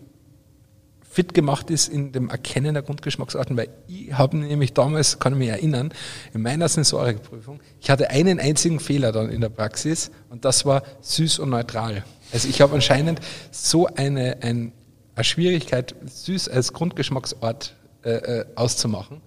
fit 1.15 1.33
gemacht 1.33 1.69
ist 1.69 1.87
in 1.87 2.11
dem 2.11 2.29
Erkennen 2.29 2.73
der 2.73 2.83
Grundgeschmacksarten, 2.83 3.55
weil 3.55 3.69
ich 3.87 4.11
habe 4.11 4.35
nämlich 4.35 4.73
damals, 4.73 5.17
kann 5.17 5.31
ich 5.31 5.39
mich 5.39 5.47
erinnern, 5.47 5.93
in 6.33 6.41
meiner 6.41 6.67
Sensorikprüfung, 6.67 7.61
ich 7.79 7.89
hatte 7.89 8.09
einen 8.09 8.37
einzigen 8.37 8.81
Fehler 8.81 9.13
dann 9.13 9.29
in 9.29 9.39
der 9.39 9.47
Praxis 9.47 10.11
und 10.29 10.43
das 10.43 10.65
war 10.65 10.83
süß 10.99 11.39
und 11.39 11.51
neutral. 11.51 12.03
Also 12.33 12.49
ich 12.49 12.59
habe 12.59 12.75
anscheinend 12.75 13.21
so 13.49 13.87
eine, 13.87 14.41
ein, 14.41 14.73
eine 15.15 15.23
Schwierigkeit, 15.23 15.95
süß 16.05 16.49
als 16.49 16.73
Grundgeschmacksort 16.73 17.77
äh, 18.03 18.09
äh, 18.09 18.45
auszumachen, 18.55 19.21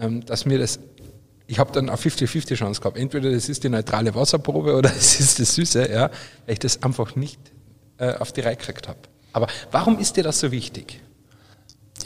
ähm, 0.00 0.26
dass 0.26 0.46
mir 0.46 0.58
das 0.58 0.80
ich 1.50 1.58
habe 1.58 1.72
dann 1.72 1.88
eine 1.88 1.98
50-50 1.98 2.54
Chance 2.54 2.80
gehabt. 2.80 2.96
Entweder 2.96 3.32
das 3.32 3.48
ist 3.48 3.64
die 3.64 3.68
neutrale 3.68 4.14
Wasserprobe 4.14 4.76
oder 4.76 4.90
es 4.96 5.18
ist 5.18 5.40
das 5.40 5.56
Süße, 5.56 5.90
ja, 5.90 6.10
weil 6.46 6.52
ich 6.52 6.58
das 6.60 6.82
einfach 6.84 7.16
nicht 7.16 7.40
äh, 7.98 8.14
auf 8.14 8.32
die 8.32 8.40
Reihe 8.40 8.56
gekriegt 8.56 8.86
habe. 8.86 8.98
Aber 9.32 9.48
warum 9.72 9.98
ist 9.98 10.16
dir 10.16 10.22
das 10.22 10.38
so 10.38 10.52
wichtig? 10.52 11.00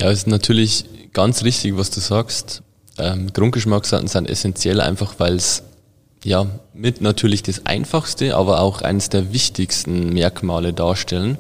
Ja, 0.00 0.10
es 0.10 0.20
ist 0.20 0.26
natürlich 0.28 0.86
ganz 1.12 1.44
richtig, 1.44 1.76
was 1.76 1.90
du 1.90 2.00
sagst. 2.00 2.62
Ähm, 2.96 3.32
Grundgeschmacksarten 3.34 4.08
sind 4.08 4.30
essentiell, 4.30 4.80
einfach 4.80 5.14
weil 5.18 5.36
es 5.36 5.62
ja 6.22 6.46
mit 6.72 7.02
natürlich 7.02 7.42
das 7.42 7.66
einfachste, 7.66 8.36
aber 8.36 8.60
auch 8.60 8.80
eines 8.80 9.10
der 9.10 9.34
wichtigsten 9.34 10.08
Merkmale 10.14 10.72
darstellen. 10.72 11.36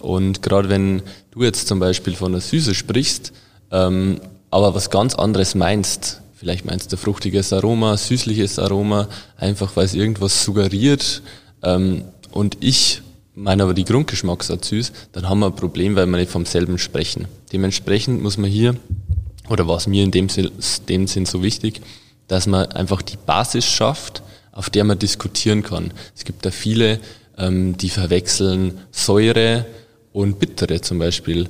Und 0.00 0.42
gerade 0.42 0.68
wenn 0.68 1.02
du 1.30 1.44
jetzt 1.44 1.68
zum 1.68 1.78
Beispiel 1.78 2.16
von 2.16 2.32
der 2.32 2.40
Süße 2.40 2.74
sprichst, 2.74 3.32
ähm, 3.70 4.20
aber 4.50 4.74
was 4.74 4.90
ganz 4.90 5.14
anderes 5.14 5.54
meinst, 5.54 6.22
vielleicht 6.36 6.64
meinst 6.64 6.92
du 6.92 6.96
fruchtiges 6.96 7.52
Aroma, 7.52 7.96
süßliches 7.96 8.58
Aroma, 8.58 9.08
einfach 9.36 9.74
weil 9.74 9.86
es 9.86 9.94
irgendwas 9.94 10.44
suggeriert, 10.44 11.22
ähm, 11.62 12.04
und 12.30 12.58
ich 12.60 13.02
meine 13.34 13.62
aber 13.62 13.74
die 13.74 13.84
Grundgeschmacksart 13.84 14.64
süß, 14.64 14.92
dann 15.12 15.28
haben 15.28 15.40
wir 15.40 15.46
ein 15.46 15.56
Problem, 15.56 15.96
weil 15.96 16.06
wir 16.06 16.16
nicht 16.18 16.30
vom 16.30 16.46
selben 16.46 16.78
sprechen. 16.78 17.26
Dementsprechend 17.52 18.22
muss 18.22 18.38
man 18.38 18.50
hier, 18.50 18.76
oder 19.48 19.66
was 19.68 19.86
mir 19.86 20.04
in 20.04 20.10
dem 20.10 20.28
Sinn, 20.28 20.50
dem 20.88 21.06
Sinn 21.06 21.26
so 21.26 21.42
wichtig, 21.42 21.80
dass 22.28 22.46
man 22.46 22.66
einfach 22.72 23.02
die 23.02 23.16
Basis 23.16 23.64
schafft, 23.64 24.22
auf 24.52 24.70
der 24.70 24.84
man 24.84 24.98
diskutieren 24.98 25.62
kann. 25.62 25.92
Es 26.14 26.24
gibt 26.24 26.44
da 26.44 26.50
viele, 26.50 27.00
ähm, 27.36 27.76
die 27.76 27.90
verwechseln 27.90 28.80
Säure 28.90 29.66
und 30.12 30.38
Bittere 30.38 30.80
zum 30.80 30.98
Beispiel. 30.98 31.48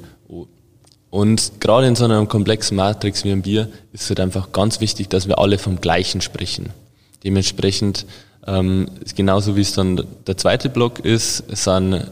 Und 1.16 1.60
gerade 1.60 1.86
in 1.86 1.96
so 1.96 2.04
einer 2.04 2.26
komplexen 2.26 2.76
Matrix 2.76 3.24
wie 3.24 3.32
ein 3.32 3.40
Bier 3.40 3.70
ist 3.94 4.02
es 4.02 4.08
halt 4.10 4.20
einfach 4.20 4.52
ganz 4.52 4.82
wichtig, 4.82 5.08
dass 5.08 5.26
wir 5.26 5.38
alle 5.38 5.56
vom 5.56 5.80
Gleichen 5.80 6.20
sprechen. 6.20 6.74
Dementsprechend 7.24 8.04
ähm, 8.46 8.90
genauso 9.14 9.56
wie 9.56 9.62
es 9.62 9.72
dann 9.72 10.04
der 10.26 10.36
zweite 10.36 10.68
Block 10.68 10.98
ist, 10.98 11.42
sind 11.48 12.06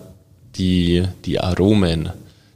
die, 0.56 1.02
die 1.26 1.38
Aromen, 1.38 2.12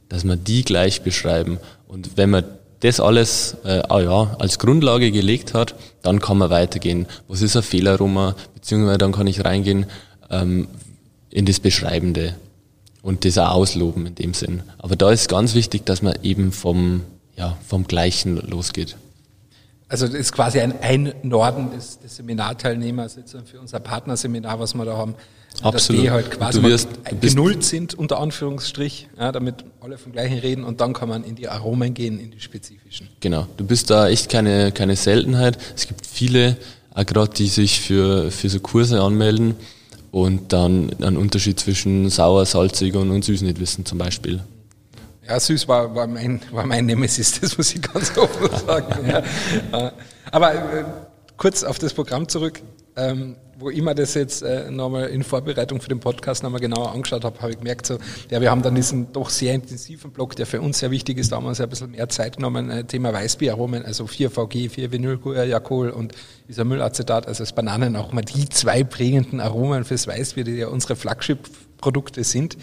dass 0.09 0.23
wir 0.23 0.37
die 0.37 0.63
gleich 0.63 1.03
beschreiben. 1.03 1.59
Und 1.87 2.17
wenn 2.17 2.31
man 2.31 2.45
das 2.79 2.99
alles 2.99 3.55
äh, 3.63 3.83
ah 3.87 4.01
ja, 4.01 4.35
als 4.39 4.57
Grundlage 4.57 5.11
gelegt 5.11 5.53
hat, 5.53 5.75
dann 6.01 6.19
kann 6.19 6.39
man 6.39 6.49
weitergehen. 6.49 7.05
Was 7.27 7.43
ist 7.43 7.57
ein 7.57 7.61
Fehlaroma? 7.61 8.33
Beziehungsweise 8.55 8.97
dann 8.97 9.11
kann 9.11 9.27
ich 9.27 9.45
reingehen 9.45 9.85
ähm, 10.31 10.67
in 11.29 11.45
das 11.45 11.59
Beschreibende 11.59 12.33
und 13.01 13.25
das 13.25 13.37
auch 13.37 13.51
ausloben 13.51 14.05
in 14.05 14.15
dem 14.15 14.33
Sinn. 14.33 14.63
Aber 14.77 14.95
da 14.95 15.11
ist 15.11 15.29
ganz 15.29 15.55
wichtig, 15.55 15.85
dass 15.85 16.01
man 16.01 16.15
eben 16.23 16.51
vom, 16.51 17.01
ja, 17.35 17.57
vom 17.67 17.85
Gleichen 17.85 18.37
losgeht. 18.37 18.97
Also 19.87 20.05
das 20.05 20.15
ist 20.15 20.33
quasi 20.33 20.59
ein 20.59 20.79
Einnorden 20.81 21.71
des, 21.71 21.99
des 21.99 22.17
Seminarteilnehmers 22.17 23.15
jetzt 23.15 23.35
für 23.45 23.59
unser 23.59 23.79
Partnerseminar, 23.79 24.59
was 24.59 24.75
wir 24.75 24.85
da 24.85 24.95
haben. 24.95 25.15
Absolut. 25.63 25.73
Dass 25.73 25.87
die 25.87 26.11
halt 26.11 26.31
quasi 26.31 26.61
du 26.61 26.67
wirst, 26.67 26.89
du 27.09 27.27
genullt 27.27 27.63
sind, 27.63 27.95
unter 27.95 28.19
Anführungsstrich, 28.19 29.07
ja, 29.17 29.31
damit 29.31 29.65
alle 29.81 29.97
vom 29.97 30.11
Gleichen 30.11 30.37
reden 30.37 30.63
und 30.63 30.79
dann 30.79 30.93
kann 30.93 31.09
man 31.09 31.23
in 31.23 31.35
die 31.35 31.49
Aromen 31.49 31.95
gehen, 31.95 32.19
in 32.19 32.29
die 32.29 32.39
spezifischen. 32.39 33.07
Genau. 33.19 33.47
Du 33.57 33.65
bist 33.65 33.89
da 33.89 34.07
echt 34.07 34.29
keine, 34.29 34.71
keine 34.71 34.95
Seltenheit. 34.95 35.57
Es 35.75 35.87
gibt 35.87 36.05
viele, 36.05 36.55
auch 36.93 37.05
gerade 37.05 37.33
die 37.33 37.47
sich 37.47 37.81
für, 37.81 38.29
für 38.29 38.47
so 38.47 38.59
Kurse 38.59 39.01
anmelden 39.01 39.55
und 40.11 40.51
dann 40.53 40.91
einen 41.01 41.17
Unterschied 41.17 41.59
zwischen 41.59 42.09
sauer, 42.09 42.45
salzig 42.45 42.95
und, 42.95 43.11
und 43.11 43.23
süß 43.23 43.41
nicht 43.41 43.59
wissen 43.59 43.85
zum 43.85 43.97
Beispiel. 43.97 44.41
Ja, 45.27 45.39
süß 45.39 45.67
war, 45.67 45.93
war, 45.93 46.07
mein, 46.07 46.41
war 46.51 46.65
mein 46.65 46.85
Nemesis, 46.87 47.39
das 47.39 47.57
muss 47.57 47.73
ich 47.75 47.81
ganz 47.81 48.17
offen 48.17 48.49
sagen. 48.65 49.09
ja. 49.09 49.91
Aber 50.31 50.53
äh, 50.53 50.83
kurz 51.37 51.63
auf 51.63 51.77
das 51.79 51.93
Programm 51.93 52.27
zurück. 52.27 52.61
Ähm, 52.95 53.35
wo 53.59 53.69
ich 53.69 53.81
mir 53.81 53.93
das 53.93 54.13
jetzt 54.13 54.41
äh, 54.41 54.71
nochmal 54.71 55.07
in 55.07 55.23
Vorbereitung 55.23 55.81
für 55.81 55.89
den 55.89 55.99
Podcast 55.99 56.43
nochmal 56.43 56.61
genauer 56.61 56.93
angeschaut 56.93 57.25
habe, 57.25 57.39
habe 57.41 57.51
ich 57.51 57.57
gemerkt, 57.57 57.85
so, 57.85 57.97
ja, 58.29 58.39
wir 58.39 58.49
haben 58.49 58.61
dann 58.61 58.73
diesen 58.73 59.11
doch 59.11 59.29
sehr 59.29 59.53
intensiven 59.53 60.11
Block, 60.11 60.35
der 60.35 60.45
für 60.45 60.61
uns 60.61 60.79
sehr 60.79 60.91
wichtig 60.91 61.17
ist, 61.17 61.31
da 61.31 61.35
haben 61.35 61.43
wir 61.43 61.49
uns 61.49 61.59
ein 61.59 61.69
bisschen 61.69 61.91
mehr 61.91 62.07
Zeit 62.07 62.37
genommen, 62.37 62.69
äh, 62.69 62.83
Thema 62.85 63.13
Weißbieraromen, 63.13 63.85
also 63.85 64.05
4VG, 64.05 64.71
4-Vinylguajacol 64.71 65.89
und 65.89 66.13
Isomylacetat, 66.47 67.27
also 67.27 67.43
das 67.43 67.53
Bananenaroma, 67.53 68.21
die 68.21 68.47
zwei 68.47 68.83
prägenden 68.83 69.41
Aromen 69.41 69.83
fürs 69.83 70.07
Weißbier, 70.07 70.45
die 70.45 70.55
ja 70.55 70.67
unsere 70.67 70.95
Flagship-Produkte 70.95 72.23
sind. 72.23 72.57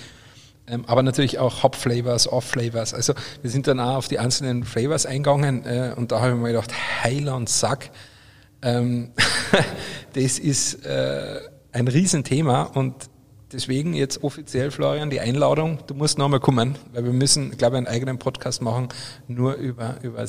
Ähm, 0.69 0.85
aber 0.87 1.03
natürlich 1.03 1.39
auch 1.39 1.63
Hop-Flavors, 1.63 2.33
Off-Flavors. 2.33 2.95
Also 2.95 3.15
wir 3.43 3.51
sind 3.51 3.67
dann 3.67 3.79
auch 3.79 3.97
auf 3.97 4.09
die 4.09 4.19
einzelnen 4.19 4.65
Flavors 4.65 5.07
eingegangen 5.07 5.65
äh, 5.65 5.93
und 5.95 6.11
da 6.11 6.21
habe 6.21 6.33
ich 6.33 6.39
mir 6.39 6.49
gedacht, 6.49 6.73
Heiland 7.05 7.49
Sack, 7.49 7.91
ähm, 8.63 9.13
das 10.15 10.39
ist 10.39 10.85
äh, 10.85 11.41
ein 11.73 11.89
Riesenthema 11.89 12.63
und 12.63 12.95
deswegen 13.53 13.95
jetzt 13.95 14.23
offiziell, 14.23 14.71
Florian, 14.71 15.11
die 15.11 15.21
Einladung, 15.21 15.79
du 15.87 15.95
musst 15.95 16.19
nochmal 16.19 16.41
kommen, 16.41 16.77
weil 16.93 17.05
wir 17.05 17.13
müssen, 17.13 17.57
glaube 17.57 17.77
ich, 17.77 17.79
einen 17.79 17.87
eigenen 17.87 18.19
Podcast 18.19 18.63
machen, 18.63 18.89
nur 19.29 19.55
über, 19.55 19.97
über 20.03 20.27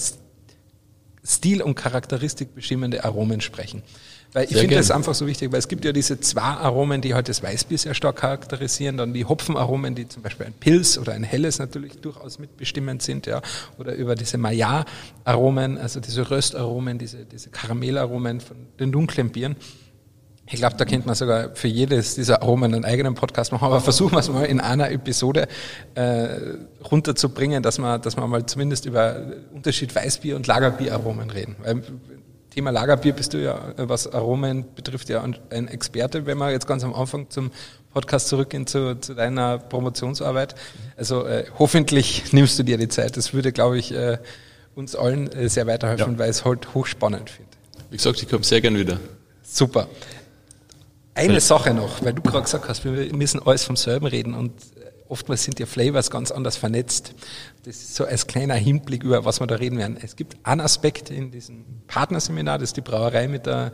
Stil- 1.24 1.62
und 1.62 1.76
Charakteristik 1.76 2.56
bestimmende 2.56 3.04
Aromen 3.04 3.42
sprechen. 3.42 3.84
Weil 4.34 4.46
ich 4.46 4.58
finde 4.58 4.76
das 4.76 4.92
einfach 4.92 5.16
so 5.16 5.26
wichtig, 5.26 5.52
weil 5.52 5.60
es 5.60 5.68
gibt 5.68 5.86
ja 5.86 5.92
diese 5.92 6.20
zwei 6.20 6.42
Aromen, 6.42 7.02
die 7.02 7.14
halt 7.14 7.30
das 7.30 7.42
Weißbier 7.42 7.78
sehr 7.78 7.94
stark 7.94 8.18
charakterisieren, 8.18 8.98
dann 8.98 9.14
die 9.14 9.26
Hopfenaromen, 9.26 9.96
die 9.96 10.08
zum 10.08 10.22
Beispiel 10.22 10.46
ein 10.48 10.54
Pilz 10.54 10.98
oder 10.98 11.14
ein 11.14 11.24
Helles 11.24 11.60
natürlich 11.60 12.00
durchaus 12.02 12.38
mitbestimmend 12.38 13.02
sind, 13.02 13.26
ja, 13.26 13.42
oder 13.78 13.96
über 13.96 14.16
diese 14.16 14.38
Maillard-Aromen, 14.38 15.78
also 15.78 16.00
diese 16.00 16.30
Röstaromen, 16.30 16.98
diese, 16.98 17.26
diese 17.26 17.50
Karamellaromen 17.50 18.42
von 18.42 18.58
den 18.80 18.92
dunklen 18.92 19.30
Bieren. 19.30 19.56
Ich 20.50 20.60
glaube, 20.60 20.76
da 20.78 20.86
könnte 20.86 21.06
man 21.08 21.16
sogar 21.16 21.56
für 21.56 21.68
jedes 21.68 22.16
dieser 22.16 22.42
Aromen 22.42 22.74
einen 22.74 22.86
eigenen 22.86 23.16
Podcast 23.16 23.52
machen, 23.52 23.66
aber 23.66 23.82
versuchen 23.82 24.14
wir 24.14 24.20
es 24.20 24.30
mal 24.30 24.46
in 24.46 24.62
einer 24.62 24.90
Episode 24.92 25.48
äh, 25.96 26.28
runterzubringen, 26.90 27.62
dass 27.62 27.80
wir, 27.80 28.00
dass 28.00 28.16
wir 28.16 28.26
mal 28.28 28.46
zumindest 28.46 28.86
über 28.86 29.24
Unterschied 29.54 29.94
Weißbier 29.94 30.38
und 30.38 30.48
Lagerbieraromen 30.48 31.30
reden. 31.32 31.58
Weil 31.60 31.84
Thema 32.58 32.72
Lagerbier 32.72 33.14
bist 33.14 33.36
du 33.36 33.38
ja, 33.38 33.72
was 33.78 34.12
Aromen 34.12 34.66
betrifft, 34.74 35.10
ja 35.10 35.24
ein 35.52 35.68
Experte, 35.68 36.26
wenn 36.26 36.40
wir 36.40 36.50
jetzt 36.50 36.66
ganz 36.66 36.84
am 36.84 36.92
Anfang 36.96 37.30
zum 37.30 37.52
Podcast 37.94 38.30
zurückgehen 38.30 38.66
zu, 38.66 39.00
zu 39.00 39.14
deiner 39.14 39.60
Promotionsarbeit. 39.60 40.56
Also 40.96 41.28
äh, 41.28 41.46
hoffentlich 41.60 42.24
nimmst 42.34 42.58
du 42.58 42.64
dir 42.64 42.80
die 42.80 42.88
Zeit. 42.88 43.16
Das 43.16 43.32
würde, 43.32 43.52
glaube 43.52 43.78
ich, 43.78 43.94
äh, 43.94 44.18
uns 44.74 44.96
allen 44.96 45.32
äh, 45.34 45.50
sehr 45.50 45.68
weiterhelfen, 45.68 46.14
ja. 46.14 46.18
weil 46.18 46.32
ich 46.32 46.38
es 46.38 46.46
halt 46.46 46.74
hochspannend 46.74 47.30
finde. 47.30 47.52
Wie 47.92 47.98
gesagt, 47.98 48.24
ich 48.24 48.28
komme 48.28 48.44
sehr 48.44 48.60
gern 48.60 48.76
wieder. 48.76 49.00
Super. 49.44 49.88
Eine 51.14 51.40
Sache 51.40 51.76
noch, 51.76 52.04
weil 52.04 52.14
du 52.14 52.24
gerade 52.24 52.42
gesagt 52.42 52.68
hast, 52.68 52.84
wir 52.86 53.14
müssen 53.14 53.40
alles 53.46 53.66
vom 53.66 53.76
selben 53.76 54.08
reden 54.08 54.34
und 54.34 54.52
oftmals 55.10 55.44
sind 55.44 55.60
ja 55.60 55.66
Flavors 55.66 56.12
ganz 56.12 56.32
anders 56.32 56.58
vernetzt. 56.58 57.14
Das 57.64 57.76
ist 57.78 57.96
so 57.96 58.06
als 58.06 58.28
kleiner 58.28 58.56
Hinblick 58.56 59.04
über, 59.04 59.26
was 59.26 59.40
wir 59.40 59.48
da 59.48 59.56
reden 59.56 59.78
werden. 59.78 59.98
Es 60.02 60.16
gibt 60.16 60.38
einen 60.44 60.62
Aspekt 60.62 61.10
in 61.10 61.32
diesem 61.32 61.66
Partnerseminar, 61.88 62.60
das 62.60 62.74
die 62.74 62.82
Brauerei 62.82 63.28
mit 63.28 63.46
der 63.46 63.72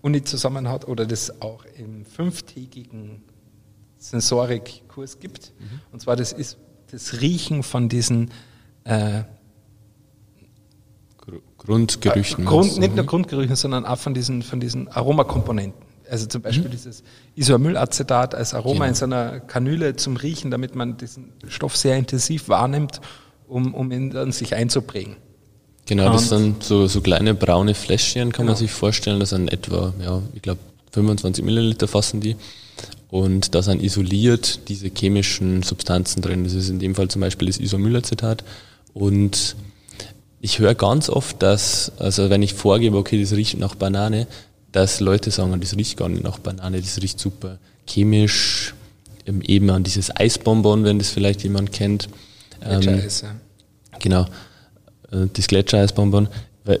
Uni 0.00 0.22
zusammen 0.22 0.68
hat 0.68 0.86
oder 0.86 1.06
das 1.06 1.40
auch 1.42 1.64
im 1.76 2.04
fünftägigen 2.04 3.22
Sensorikkurs 3.98 5.18
gibt. 5.18 5.52
Mhm. 5.58 5.80
Und 5.92 6.00
zwar 6.00 6.16
das 6.16 6.32
ist 6.32 6.56
das 6.90 7.20
Riechen 7.20 7.62
von 7.62 7.88
diesen 7.88 8.30
äh, 8.84 9.22
Grundgerüchen. 11.58 12.44
Äh, 12.44 12.46
Grund, 12.46 12.78
nicht 12.78 12.94
nur 12.94 13.02
mhm. 13.02 13.08
Grundgerüchen, 13.08 13.56
sondern 13.56 13.84
auch 13.84 13.98
von 13.98 14.14
diesen, 14.14 14.42
von 14.42 14.60
diesen 14.60 14.88
Aromakomponenten. 14.88 15.87
Also 16.10 16.26
zum 16.26 16.42
Beispiel 16.42 16.68
mhm. 16.68 16.72
dieses 16.72 17.02
Isomylacetat 17.36 18.34
als 18.34 18.54
Aroma 18.54 18.74
genau. 18.74 18.88
in 18.88 18.94
so 18.94 19.04
einer 19.04 19.40
Kanüle 19.40 19.96
zum 19.96 20.16
Riechen, 20.16 20.50
damit 20.50 20.74
man 20.74 20.96
diesen 20.96 21.32
Stoff 21.48 21.76
sehr 21.76 21.96
intensiv 21.96 22.48
wahrnimmt, 22.48 23.00
um, 23.46 23.74
um 23.74 23.90
ihn 23.90 24.10
dann 24.10 24.32
sich 24.32 24.54
einzuprägen. 24.54 25.16
Genau, 25.86 26.12
das 26.12 26.28
sind 26.28 26.62
so, 26.62 26.86
so 26.86 27.00
kleine 27.00 27.34
braune 27.34 27.74
Fläschchen, 27.74 28.32
kann 28.32 28.44
genau. 28.44 28.52
man 28.52 28.56
sich 28.58 28.70
vorstellen. 28.70 29.20
Das 29.20 29.30
sind 29.30 29.50
etwa, 29.50 29.94
ja, 30.02 30.20
ich 30.34 30.42
glaube, 30.42 30.60
25 30.92 31.44
Milliliter 31.44 31.88
fassen 31.88 32.20
die. 32.20 32.36
Und 33.10 33.54
da 33.54 33.62
sind 33.62 33.82
isoliert 33.82 34.68
diese 34.68 34.90
chemischen 34.94 35.62
Substanzen 35.62 36.20
drin. 36.20 36.44
Das 36.44 36.52
ist 36.52 36.68
in 36.68 36.78
dem 36.78 36.94
Fall 36.94 37.08
zum 37.08 37.20
Beispiel 37.20 37.48
das 37.48 37.58
Isomylacetat. 37.58 38.44
Und 38.92 39.56
ich 40.40 40.58
höre 40.58 40.74
ganz 40.74 41.08
oft, 41.08 41.42
dass, 41.42 41.92
also 41.98 42.28
wenn 42.28 42.42
ich 42.42 42.54
vorgebe, 42.54 42.96
okay, 42.96 43.20
das 43.20 43.32
riecht 43.32 43.58
nach 43.58 43.74
Banane, 43.74 44.26
dass 44.72 45.00
Leute 45.00 45.30
sagen, 45.30 45.58
das 45.60 45.76
riecht 45.76 45.96
gar 45.96 46.08
nicht 46.08 46.22
nach 46.22 46.38
Banane, 46.38 46.80
das 46.80 47.00
riecht 47.00 47.18
super 47.18 47.58
chemisch, 47.86 48.74
ähm, 49.26 49.42
eben 49.42 49.70
an 49.70 49.84
dieses 49.84 50.14
Eisbonbon, 50.14 50.84
wenn 50.84 50.98
das 50.98 51.10
vielleicht 51.10 51.42
jemand 51.42 51.72
kennt. 51.72 52.08
Gletschereis, 52.60 53.22
ähm, 53.22 53.28
ja. 53.92 53.98
Genau, 53.98 54.22
äh, 55.12 55.26
das 55.32 55.46
Gletschereisbonbon. 55.46 56.28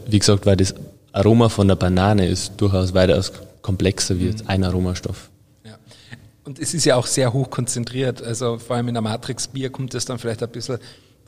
Wie 0.06 0.18
gesagt, 0.18 0.44
weil 0.44 0.56
das 0.56 0.74
Aroma 1.12 1.48
von 1.48 1.66
der 1.66 1.76
Banane 1.76 2.26
ist 2.26 2.52
durchaus 2.58 2.92
weitaus 2.92 3.32
komplexer 3.62 4.18
wie 4.18 4.26
mhm. 4.26 4.42
ein 4.46 4.64
Aromastoff. 4.64 5.30
Ja. 5.64 5.78
Und 6.44 6.58
es 6.58 6.74
ist 6.74 6.84
ja 6.84 6.96
auch 6.96 7.06
sehr 7.06 7.32
hoch 7.32 7.48
konzentriert. 7.48 8.22
Also 8.22 8.58
vor 8.58 8.76
allem 8.76 8.88
in 8.88 8.94
der 8.94 9.02
Matrix 9.02 9.48
Bier 9.48 9.70
kommt 9.70 9.94
es 9.94 10.04
dann 10.04 10.18
vielleicht 10.18 10.42
ein 10.42 10.50
bisschen 10.50 10.78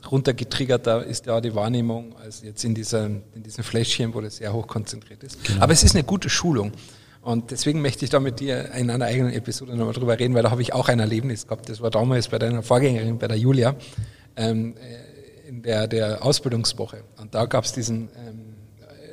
runtergetriggert, 0.09 0.87
da 0.87 0.99
ist 0.99 1.25
ja 1.25 1.41
die 1.41 1.53
Wahrnehmung 1.53 2.15
als 2.17 2.41
jetzt 2.41 2.63
in, 2.63 2.73
dieser, 2.73 3.05
in 3.05 3.43
diesem 3.43 3.63
Fläschchen, 3.63 4.13
wo 4.13 4.21
das 4.21 4.37
sehr 4.37 4.53
hoch 4.53 4.67
konzentriert 4.67 5.23
ist. 5.23 5.43
Genau. 5.43 5.63
Aber 5.63 5.73
es 5.73 5.83
ist 5.83 5.95
eine 5.95 6.03
gute 6.03 6.29
Schulung. 6.29 6.71
Und 7.21 7.51
deswegen 7.51 7.81
möchte 7.81 8.03
ich 8.03 8.09
da 8.09 8.19
mit 8.19 8.39
dir 8.39 8.71
in 8.73 8.89
einer 8.89 9.05
eigenen 9.05 9.31
Episode 9.33 9.75
nochmal 9.75 9.93
drüber 9.93 10.17
reden, 10.17 10.33
weil 10.33 10.41
da 10.41 10.49
habe 10.49 10.63
ich 10.63 10.73
auch 10.73 10.89
ein 10.89 10.99
Erlebnis 10.99 11.45
gehabt. 11.45 11.69
Das 11.69 11.79
war 11.79 11.91
damals 11.91 12.29
bei 12.29 12.39
deiner 12.39 12.63
Vorgängerin, 12.63 13.19
bei 13.19 13.27
der 13.27 13.37
Julia, 13.37 13.75
ähm, 14.35 14.75
äh, 14.77 15.49
in 15.49 15.61
der, 15.61 15.87
der 15.87 16.25
Ausbildungswoche. 16.25 17.03
Und 17.19 17.35
da 17.35 17.45
gab 17.45 17.65
es 17.65 17.73
diesen 17.73 18.09
ähm, 18.27 18.55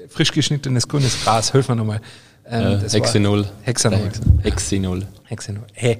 frisch 0.09 0.33
geschnittenes 0.33 0.89
grünes 0.89 1.23
Gras, 1.23 1.53
hilf 1.53 1.69
mir 1.69 1.77
nochmal. 1.77 2.01
Ähm, 2.47 2.81
äh, 2.83 2.89
Hexenol. 2.89 3.47
Hexenol. 3.63 4.11
Hexenol. 4.43 5.07
Hexenol. 5.25 5.67
Hey. 5.75 5.99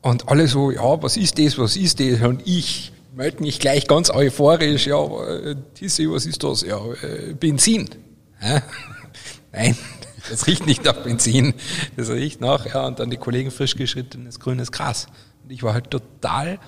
Und 0.00 0.28
alle 0.28 0.48
so, 0.48 0.70
ja, 0.70 1.02
was 1.02 1.18
ist 1.18 1.38
das, 1.38 1.58
was 1.58 1.76
ist 1.76 2.00
das? 2.00 2.22
Und 2.22 2.46
ich 2.46 2.92
melde 3.14 3.42
mich 3.42 3.58
gleich 3.58 3.86
ganz 3.86 4.10
euphorisch, 4.10 4.86
ja, 4.86 5.02
äh, 5.04 5.56
Tissi, 5.74 6.10
was 6.10 6.26
ist 6.26 6.42
das? 6.42 6.62
Ja, 6.62 6.80
äh, 7.02 7.34
Benzin. 7.34 7.88
Ja? 8.40 8.62
Nein, 9.52 9.76
das 10.30 10.46
riecht 10.46 10.66
nicht 10.66 10.84
nach 10.84 11.02
Benzin, 11.02 11.54
das 11.96 12.10
riecht 12.10 12.40
nach, 12.40 12.66
ja, 12.66 12.86
und 12.86 12.98
dann 12.98 13.10
die 13.10 13.16
Kollegen 13.16 13.50
frisch 13.50 13.76
geschrittenes 13.76 14.40
grünes 14.40 14.72
Gras. 14.72 15.06
Und 15.42 15.50
ich 15.50 15.62
war 15.62 15.74
halt 15.74 15.90
total 15.90 16.58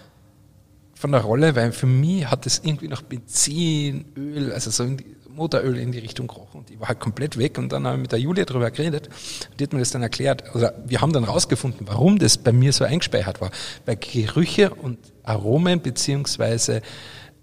von 0.95 1.13
der 1.13 1.23
Rolle, 1.23 1.57
weil 1.57 1.73
für 1.73 1.87
mich 1.87 2.31
hat 2.31 2.47
es 2.47 2.61
irgendwie 2.65 2.89
nach 2.89 3.03
Benzin, 3.03 4.07
Öl, 4.17 4.53
also 4.53 4.71
so 4.71 4.85
in 4.85 4.97
die, 4.99 5.17
Motoröl 5.35 5.79
in 5.79 5.93
die 5.93 5.99
Richtung 5.99 6.27
gerochen. 6.27 6.61
Und 6.61 6.71
ich 6.71 6.81
war 6.81 6.89
halt 6.89 7.01
komplett 7.01 7.39
weg 7.39 7.59
und 7.59 7.73
dann 7.73 7.87
habe 7.87 7.97
ich 7.97 8.03
mit 8.03 8.13
der 8.13 8.21
Julia 8.21 8.45
darüber 8.45 8.71
geredet 8.71 9.09
und 9.51 9.61
die 9.61 9.65
hat 9.65 9.73
mir 9.73 9.79
das 9.81 9.91
dann 9.91 10.03
erklärt. 10.03 10.55
Oder 10.55 10.75
wir 10.87 11.01
haben 11.01 11.13
dann 11.13 11.25
rausgefunden, 11.25 11.87
warum 11.89 12.19
das 12.19 12.39
bei 12.39 12.53
mir 12.53 12.73
so 12.73 12.85
eingespeichert 12.85 13.41
war. 13.41 13.51
Weil 13.87 13.97
Gerüche 13.97 14.71
und 14.71 14.99
Aromen 15.25 15.81
beziehungsweise 15.81 16.83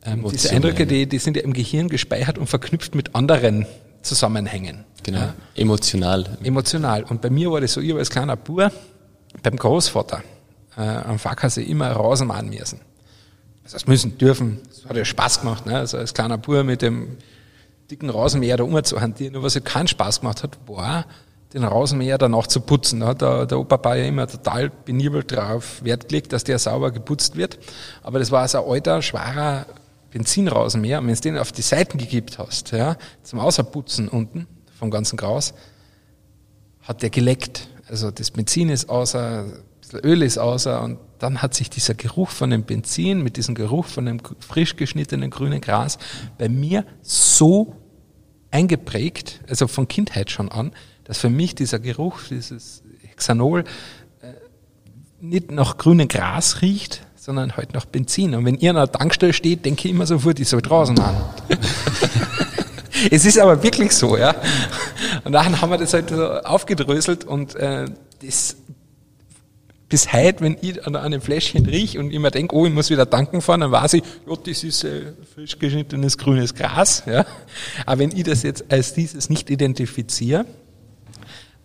ähm, 0.05 0.25
diese 0.31 0.51
Eindrücke, 0.51 0.85
die, 0.85 1.07
die 1.07 1.19
sind 1.19 1.37
ja 1.37 1.43
im 1.43 1.53
Gehirn 1.53 1.89
gespeichert 1.89 2.37
und 2.37 2.47
verknüpft 2.47 2.95
mit 2.95 3.15
anderen 3.15 3.65
Zusammenhängen. 4.01 4.85
Genau, 5.03 5.19
ja. 5.19 5.33
emotional. 5.55 6.37
Emotional. 6.43 7.03
Und 7.03 7.21
bei 7.21 7.29
mir 7.29 7.51
war 7.51 7.61
das 7.61 7.73
so, 7.73 7.81
ich 7.81 7.91
war 7.91 7.99
als 7.99 8.09
kleiner 8.09 8.35
Bub 8.35 8.71
beim 9.43 9.55
Großvater 9.55 10.23
äh, 10.77 10.81
am 10.81 11.19
Fahrkasse 11.19 11.61
immer 11.61 11.91
Rasen 11.91 12.27
müssen. 12.27 12.79
Also 13.63 13.75
das 13.75 13.87
müssen, 13.87 14.17
dürfen. 14.17 14.59
Das 14.69 14.85
hat 14.85 14.97
ja 14.97 15.05
Spaß 15.05 15.41
gemacht. 15.41 15.65
Ne? 15.65 15.77
Also 15.77 15.97
als 15.97 16.13
kleiner 16.13 16.37
Bub 16.37 16.63
mit 16.63 16.81
dem 16.81 17.17
dicken 17.89 18.09
Rasenmäher 18.09 18.57
da 18.57 18.63
umzuhantieren. 18.63 19.33
Nur 19.33 19.43
was 19.43 19.55
halt 19.55 19.65
keinen 19.65 19.87
Spaß 19.87 20.21
gemacht 20.21 20.43
hat, 20.43 20.57
war, 20.67 21.05
den 21.53 21.63
Rasenmäher 21.63 22.17
danach 22.17 22.47
zu 22.47 22.61
putzen. 22.61 22.99
Da 22.99 23.07
hat 23.07 23.21
der, 23.21 23.45
der 23.45 23.59
Opa 23.59 23.95
ja 23.95 24.05
immer 24.05 24.27
total 24.27 24.69
benibelt 24.69 25.31
drauf 25.31 25.83
Wert 25.83 26.09
gelegt, 26.09 26.33
dass 26.33 26.43
der 26.43 26.59
sauber 26.59 26.91
geputzt 26.91 27.35
wird. 27.35 27.57
Aber 28.03 28.19
das 28.19 28.31
war 28.31 28.41
also 28.41 28.63
ein 28.63 28.69
alter, 28.69 29.01
schwerer 29.01 29.65
Benzinrasenmäher. 30.11 30.99
Und 30.99 31.07
wenn 31.07 31.15
du 31.15 31.21
den 31.21 31.37
auf 31.37 31.51
die 31.51 31.61
Seiten 31.61 31.97
gekippt 31.97 32.37
hast, 32.37 32.71
ja, 32.71 32.97
zum 33.23 33.39
Außerputzen 33.39 34.09
unten 34.09 34.47
vom 34.77 34.91
ganzen 34.91 35.17
Gras, 35.17 35.53
hat 36.81 37.01
der 37.01 37.09
geleckt. 37.09 37.69
Also 37.89 38.11
das 38.11 38.31
Benzin 38.31 38.69
ist 38.69 38.89
außer, 38.89 39.45
das 39.81 40.03
Öl 40.03 40.21
ist 40.21 40.37
außer 40.37 40.81
und 40.81 40.99
dann 41.19 41.41
hat 41.41 41.53
sich 41.53 41.69
dieser 41.69 41.93
Geruch 41.93 42.29
von 42.29 42.49
dem 42.49 42.63
Benzin 42.63 43.21
mit 43.21 43.37
diesem 43.37 43.55
Geruch 43.55 43.85
von 43.85 44.05
dem 44.05 44.19
frisch 44.39 44.75
geschnittenen 44.75 45.29
grünen 45.29 45.61
Gras 45.61 45.97
bei 46.37 46.49
mir 46.49 46.85
so 47.01 47.75
eingeprägt, 48.51 49.41
also 49.47 49.67
von 49.67 49.87
Kindheit 49.87 50.31
schon 50.31 50.49
an, 50.49 50.71
dass 51.03 51.19
für 51.19 51.29
mich 51.29 51.55
dieser 51.55 51.79
Geruch, 51.79 52.19
dieses 52.29 52.83
Hexanol, 53.01 53.63
äh, 54.21 54.33
nicht 55.21 55.51
nach 55.51 55.77
grünem 55.77 56.07
Gras 56.07 56.61
riecht, 56.61 57.01
sondern 57.15 57.57
halt 57.57 57.73
nach 57.73 57.85
Benzin. 57.85 58.35
Und 58.35 58.45
wenn 58.45 58.55
ihr 58.55 58.69
an 58.71 58.77
einer 58.77 58.91
Tankstelle 58.91 59.33
steht, 59.33 59.65
denke 59.65 59.87
ich 59.87 59.93
immer 59.93 60.05
sofort, 60.05 60.39
ich 60.39 60.47
soll 60.47 60.61
draußen 60.61 60.97
an. 60.99 61.15
es 63.11 63.25
ist 63.25 63.37
aber 63.37 63.61
wirklich 63.63 63.91
so, 63.91 64.17
ja. 64.17 64.35
Und 65.23 65.33
dann 65.33 65.61
haben 65.61 65.69
wir 65.69 65.77
das 65.77 65.93
halt 65.93 66.09
so 66.09 66.25
aufgedröselt 66.25 67.25
und 67.25 67.55
äh, 67.55 67.85
das 68.23 68.55
bis 69.89 70.11
heute, 70.11 70.41
wenn 70.41 70.57
ich 70.61 70.85
an 70.85 70.95
einem 70.95 71.21
Fläschchen 71.21 71.65
rieche 71.65 71.99
und 71.99 72.11
immer 72.11 72.31
denke, 72.31 72.55
oh, 72.55 72.65
ich 72.65 72.73
muss 72.73 72.89
wieder 72.89 73.09
tanken 73.09 73.41
fahren, 73.41 73.61
dann 73.61 73.71
weiß 73.71 73.93
ich, 73.93 74.03
ja, 74.27 74.35
das 74.35 74.63
ist 74.63 74.83
äh, 74.83 75.13
frisch 75.33 75.57
geschnittenes 75.57 76.17
grünes 76.17 76.53
Gras. 76.53 77.03
Ja. 77.05 77.25
Aber 77.85 77.99
wenn 77.99 78.11
ich 78.11 78.23
das 78.23 78.43
jetzt 78.43 78.65
als 78.69 78.93
dieses 78.93 79.29
nicht 79.29 79.49
identifiziere, 79.49 80.45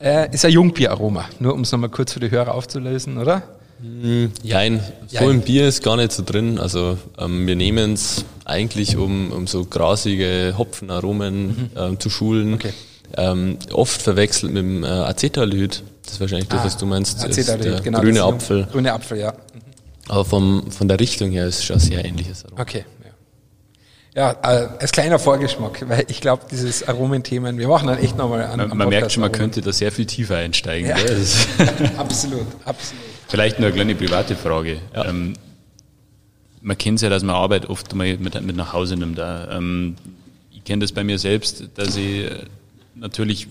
äh, 0.00 0.32
ist 0.32 0.44
ein 0.44 0.52
Jungbieraroma. 0.52 1.28
Nur 1.40 1.54
um 1.54 1.62
es 1.62 1.72
nochmal 1.72 1.90
kurz 1.90 2.12
für 2.12 2.20
die 2.20 2.30
Hörer 2.30 2.54
aufzulösen, 2.54 3.18
oder? 3.18 3.42
Hm, 3.80 4.30
jein, 4.44 4.80
so 5.08 5.16
Jein. 5.16 5.30
im 5.30 5.40
Bier 5.40 5.66
ist 5.66 5.82
gar 5.82 5.96
nicht 5.96 6.12
so 6.12 6.22
drin. 6.24 6.58
Also 6.58 6.98
ähm, 7.18 7.46
wir 7.46 7.56
nehmen 7.56 7.94
es 7.94 8.24
eigentlich, 8.44 8.96
um, 8.96 9.32
um 9.32 9.48
so 9.48 9.64
grasige 9.64 10.54
Hopfenaromen 10.56 11.46
mhm. 11.46 11.70
ähm, 11.76 12.00
zu 12.00 12.08
schulen. 12.08 12.54
Okay. 12.54 12.72
Ähm, 13.16 13.58
oft 13.72 14.00
verwechselt 14.00 14.52
mit 14.52 14.62
dem 14.62 14.84
äh, 14.84 14.86
Acetaldehyd. 14.86 15.82
Das 16.04 16.14
ist 16.14 16.20
wahrscheinlich 16.20 16.48
ah, 16.50 16.56
das, 16.56 16.64
was 16.64 16.76
du 16.76 16.86
meinst. 16.86 17.24
Acetaldehyd, 17.24 17.82
genau. 17.82 18.00
Grüne 18.00 18.22
Apfel. 18.22 18.66
Grüne 18.70 18.92
Apfel, 18.92 19.18
ja. 19.18 19.32
Mhm. 19.32 19.36
Aber 20.08 20.24
vom, 20.24 20.70
von 20.70 20.88
der 20.88 20.98
Richtung 20.98 21.30
her 21.30 21.46
ist 21.46 21.58
es 21.58 21.64
schon 21.64 21.78
sehr 21.78 22.04
ähnliches 22.04 22.44
Aroma. 22.44 22.62
Okay. 22.62 22.84
Ja, 24.14 24.32
äh, 24.42 24.68
als 24.78 24.92
kleiner 24.92 25.18
Vorgeschmack, 25.18 25.88
weil 25.88 26.04
ich 26.08 26.20
glaube, 26.20 26.42
dieses 26.50 26.86
Aromenthemen, 26.86 27.56
wir 27.56 27.66
machen 27.66 27.86
dann 27.86 27.98
echt 27.98 28.16
nochmal 28.18 28.44
an. 28.44 28.58
Man, 28.58 28.76
man 28.76 28.88
merkt 28.90 29.10
schon, 29.10 29.22
man 29.22 29.32
könnte 29.32 29.62
da 29.62 29.72
sehr 29.72 29.90
viel 29.90 30.04
tiefer 30.04 30.36
einsteigen. 30.36 30.90
Ja. 30.90 30.96
absolut, 31.96 32.46
absolut. 32.66 33.02
Vielleicht 33.28 33.58
nur 33.58 33.68
eine 33.68 33.74
kleine 33.74 33.94
private 33.94 34.36
Frage. 34.36 34.80
Ja. 34.94 35.06
Ähm, 35.06 35.32
man 36.60 36.76
kennt 36.76 36.96
es 36.96 37.02
ja, 37.02 37.08
dass 37.08 37.22
man 37.22 37.34
Arbeit 37.34 37.70
oft 37.70 37.94
mal 37.94 38.18
mit, 38.18 38.40
mit 38.42 38.54
nach 38.54 38.74
Hause 38.74 38.96
nimmt. 38.96 39.18
Ähm, 39.18 39.96
ich 40.50 40.62
kenne 40.62 40.82
das 40.82 40.92
bei 40.92 41.04
mir 41.04 41.18
selbst, 41.18 41.64
dass 41.76 41.96
ich 41.96 42.30
natürlich 42.94 43.48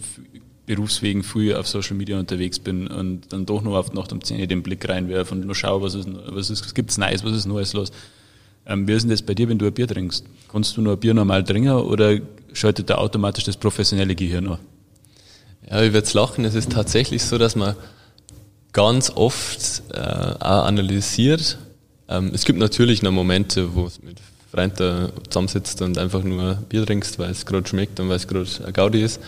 berufswegen 0.75 1.21
früh 1.21 1.53
auf 1.53 1.67
Social 1.67 1.97
Media 1.97 2.17
unterwegs 2.17 2.57
bin 2.57 2.87
und 2.87 3.33
dann 3.33 3.45
doch 3.45 3.61
noch 3.61 3.75
auf 3.75 3.91
Nacht 3.91 4.13
um 4.13 4.23
10 4.23 4.39
Uhr 4.39 4.47
den 4.47 4.63
Blick 4.63 4.87
reinwerfe 4.87 5.35
und 5.35 5.45
nur 5.45 5.53
schaue, 5.53 5.81
was, 5.81 5.95
ist, 5.95 6.07
was, 6.27 6.49
ist, 6.49 6.63
was 6.63 6.73
gibt's 6.73 6.97
Neues, 6.97 7.25
was 7.25 7.35
ist 7.35 7.45
Neues 7.45 7.73
los. 7.73 7.91
Ähm, 8.65 8.87
wie 8.87 8.93
ist 8.93 9.01
denn 9.01 9.09
das 9.09 9.21
bei 9.21 9.33
dir, 9.33 9.49
wenn 9.49 9.57
du 9.57 9.65
ein 9.65 9.73
Bier 9.73 9.87
trinkst? 9.87 10.23
Kannst 10.49 10.77
du 10.77 10.81
nur 10.81 10.93
ein 10.93 10.99
Bier 10.99 11.13
normal 11.13 11.43
trinken 11.43 11.71
oder 11.71 12.19
schaltet 12.53 12.89
da 12.89 12.95
automatisch 12.95 13.43
das 13.43 13.57
professionelle 13.57 14.15
Gehirn 14.15 14.47
an? 14.47 14.59
Ja, 15.69 15.81
ich 15.81 15.93
jetzt 15.93 16.13
lachen. 16.13 16.45
Es 16.45 16.55
ist 16.55 16.71
tatsächlich 16.71 17.21
so, 17.21 17.37
dass 17.37 17.57
man 17.57 17.75
ganz 18.71 19.09
oft 19.09 19.83
äh, 19.93 19.99
auch 19.99 20.65
analysiert. 20.65 21.57
Ähm, 22.07 22.31
es 22.33 22.45
gibt 22.45 22.59
natürlich 22.59 23.01
noch 23.01 23.11
Momente, 23.11 23.75
wo 23.75 23.87
es 23.87 24.01
mit 24.01 24.19
Freunden 24.49 25.11
zusammensitzt 25.27 25.81
und 25.81 25.97
einfach 25.97 26.23
nur 26.23 26.55
Bier 26.69 26.85
trinkst, 26.85 27.19
weil 27.19 27.31
es 27.31 27.45
gerade 27.45 27.67
schmeckt 27.67 27.99
und 27.99 28.07
weil 28.07 28.15
es 28.15 28.27
gerade 28.27 28.47
Gaudi 28.71 29.03
ist. 29.03 29.19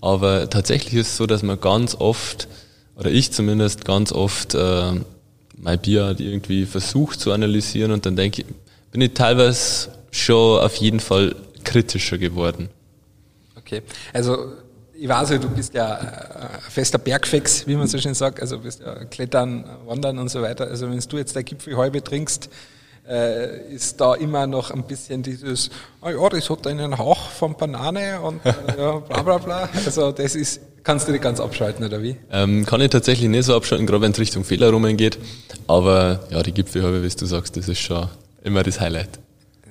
Aber 0.00 0.48
tatsächlich 0.50 0.94
ist 0.94 1.08
es 1.08 1.16
so, 1.16 1.26
dass 1.26 1.42
man 1.42 1.60
ganz 1.60 1.94
oft, 1.94 2.48
oder 2.96 3.10
ich 3.10 3.32
zumindest 3.32 3.84
ganz 3.84 4.12
oft, 4.12 4.54
äh, 4.54 4.92
mein 5.56 5.78
Bier 5.78 6.04
halt 6.04 6.20
irgendwie 6.20 6.66
versucht 6.66 7.20
zu 7.20 7.32
analysieren 7.32 7.92
und 7.92 8.06
dann 8.06 8.16
denke 8.16 8.42
ich, 8.42 8.46
bin 8.92 9.00
ich 9.00 9.12
teilweise 9.14 9.90
schon 10.10 10.60
auf 10.60 10.76
jeden 10.76 11.00
Fall 11.00 11.36
kritischer 11.64 12.18
geworden. 12.18 12.68
Okay, 13.56 13.82
also 14.12 14.52
ich 15.00 15.08
weiß 15.08 15.28
du 15.28 15.48
bist 15.48 15.72
ja 15.74 15.94
ein 15.94 16.06
äh, 16.06 16.60
fester 16.68 16.98
Bergfex, 16.98 17.66
wie 17.66 17.74
man 17.74 17.86
so 17.86 17.98
schön 17.98 18.14
sagt, 18.14 18.40
also 18.40 18.58
bist 18.58 18.80
ja 18.80 19.04
Klettern, 19.04 19.64
Wandern 19.86 20.18
und 20.18 20.28
so 20.28 20.42
weiter. 20.42 20.66
Also 20.66 20.90
wenn 20.90 20.98
du 20.98 21.16
jetzt 21.16 21.34
der 21.34 21.42
Gipfelhalbe 21.42 22.04
trinkst, 22.04 22.50
äh, 23.10 23.72
ist 23.72 24.00
da 24.00 24.14
immer 24.14 24.46
noch 24.46 24.70
ein 24.70 24.84
bisschen 24.84 25.22
dieses, 25.22 25.70
ah 26.00 26.10
ja, 26.10 26.28
das 26.28 26.48
hat 26.48 26.66
einen 26.66 26.96
Hauch 26.96 27.30
von 27.30 27.56
Banane 27.56 28.20
und 28.20 28.44
äh, 28.46 28.54
ja, 28.78 28.98
bla 28.98 29.22
bla 29.22 29.38
bla. 29.38 29.68
Also 29.84 30.12
das 30.12 30.36
ist, 30.36 30.60
kannst 30.84 31.08
du 31.08 31.12
nicht 31.12 31.22
ganz 31.22 31.40
abschalten, 31.40 31.84
oder 31.84 32.02
wie? 32.02 32.16
Ähm, 32.30 32.64
kann 32.64 32.80
ich 32.80 32.90
tatsächlich 32.90 33.28
nicht 33.28 33.44
so 33.44 33.56
abschalten, 33.56 33.86
gerade 33.86 34.02
wenn 34.02 34.12
es 34.12 34.18
Richtung 34.18 34.44
Fehlerrumen 34.44 34.96
geht. 34.96 35.18
Aber 35.66 36.20
ja, 36.30 36.42
die 36.42 36.52
Gipfelhalbe, 36.52 37.02
wie 37.02 37.08
du 37.08 37.26
sagst, 37.26 37.56
das 37.56 37.68
ist 37.68 37.80
schon 37.80 38.08
immer 38.44 38.62
das 38.62 38.80
Highlight. 38.80 39.18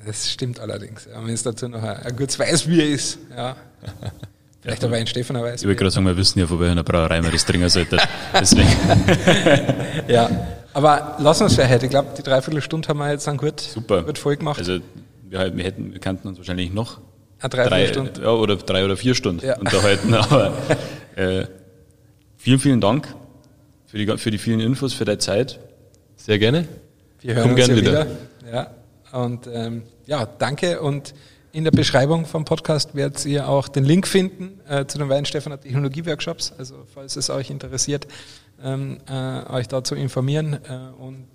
Das 0.06 0.30
stimmt 0.30 0.60
allerdings. 0.60 1.08
Ja, 1.12 1.23
wenn 1.25 1.34
es 1.34 1.43
dazu 1.43 1.67
noch 1.67 1.82
ein, 1.82 1.97
ein 1.97 2.15
gutes 2.15 2.38
Weißbier 2.39 2.89
ist, 2.89 3.19
ja. 3.36 3.56
Vielleicht 4.61 4.83
aber 4.83 4.97
ein 4.97 5.07
Stefaner 5.07 5.41
Weißbier. 5.41 5.55
Ich 5.55 5.63
würde 5.63 5.75
gerade 5.77 5.91
sagen, 5.91 6.05
wir 6.05 6.17
wissen 6.17 6.39
ja, 6.39 6.47
von 6.47 6.59
welcher 6.59 6.83
Brauerei 6.83 7.21
man 7.21 7.31
das 7.31 7.45
trinken 7.45 7.69
sollte. 7.69 7.97
Deswegen. 8.33 8.67
ja, 10.07 10.29
aber 10.73 11.15
lass 11.19 11.41
uns 11.41 11.55
vielleicht. 11.55 11.83
Ich 11.83 11.89
glaube, 11.89 12.09
die 12.17 12.23
Dreiviertelstunde 12.23 12.87
haben 12.89 12.97
wir 12.97 13.09
jetzt 13.09 13.25
dann 13.25 13.37
gut, 13.37 13.61
Super. 13.61 14.03
gut 14.03 14.17
voll 14.17 14.35
gemacht. 14.35 14.59
Also 14.59 14.79
wir, 15.23 15.55
wir, 15.55 15.63
hätten, 15.63 15.93
wir 15.93 15.99
kannten 15.99 16.27
uns 16.27 16.37
wahrscheinlich 16.37 16.73
noch 16.73 16.99
eine 17.39 17.49
drei, 17.49 17.87
Stunden. 17.87 18.21
Ja, 18.21 18.31
oder 18.31 18.57
drei 18.57 18.83
oder 18.83 18.97
vier 18.97 19.15
Stunden 19.15 19.45
ja. 19.45 19.57
unterhalten. 19.57 20.13
Aber 20.13 20.53
äh, 21.15 21.45
vielen, 22.35 22.59
vielen 22.59 22.81
Dank 22.81 23.07
für 23.85 23.97
die, 23.97 24.17
für 24.17 24.31
die 24.31 24.37
vielen 24.37 24.59
Infos, 24.59 24.93
für 24.93 25.05
deine 25.05 25.19
Zeit. 25.19 25.59
Sehr 26.17 26.37
gerne. 26.37 26.67
Wir 27.21 27.35
hören 27.35 27.43
Komm 27.43 27.51
uns 27.53 27.65
gerne 27.65 27.81
wieder. 27.81 27.91
wieder. 27.91 28.07
Ja, 28.51 29.19
und 29.19 29.47
ähm, 29.51 29.83
ja, 30.05 30.25
danke. 30.25 30.81
Und 30.81 31.13
in 31.51 31.63
der 31.63 31.71
Beschreibung 31.71 32.25
vom 32.25 32.45
Podcast 32.45 32.95
werdet 32.95 33.25
ihr 33.25 33.47
auch 33.47 33.67
den 33.67 33.83
Link 33.83 34.07
finden 34.07 34.59
äh, 34.67 34.85
zu 34.85 34.97
den 34.97 35.09
Weinstefaner 35.09 35.59
Technologie-Workshops. 35.59 36.53
Also 36.57 36.85
falls 36.93 37.15
es 37.15 37.29
euch 37.29 37.49
interessiert, 37.49 38.07
ähm, 38.63 38.99
äh, 39.09 39.51
euch 39.51 39.67
da 39.67 39.83
zu 39.83 39.95
informieren. 39.95 40.53
Äh, 40.53 41.01
und 41.01 41.27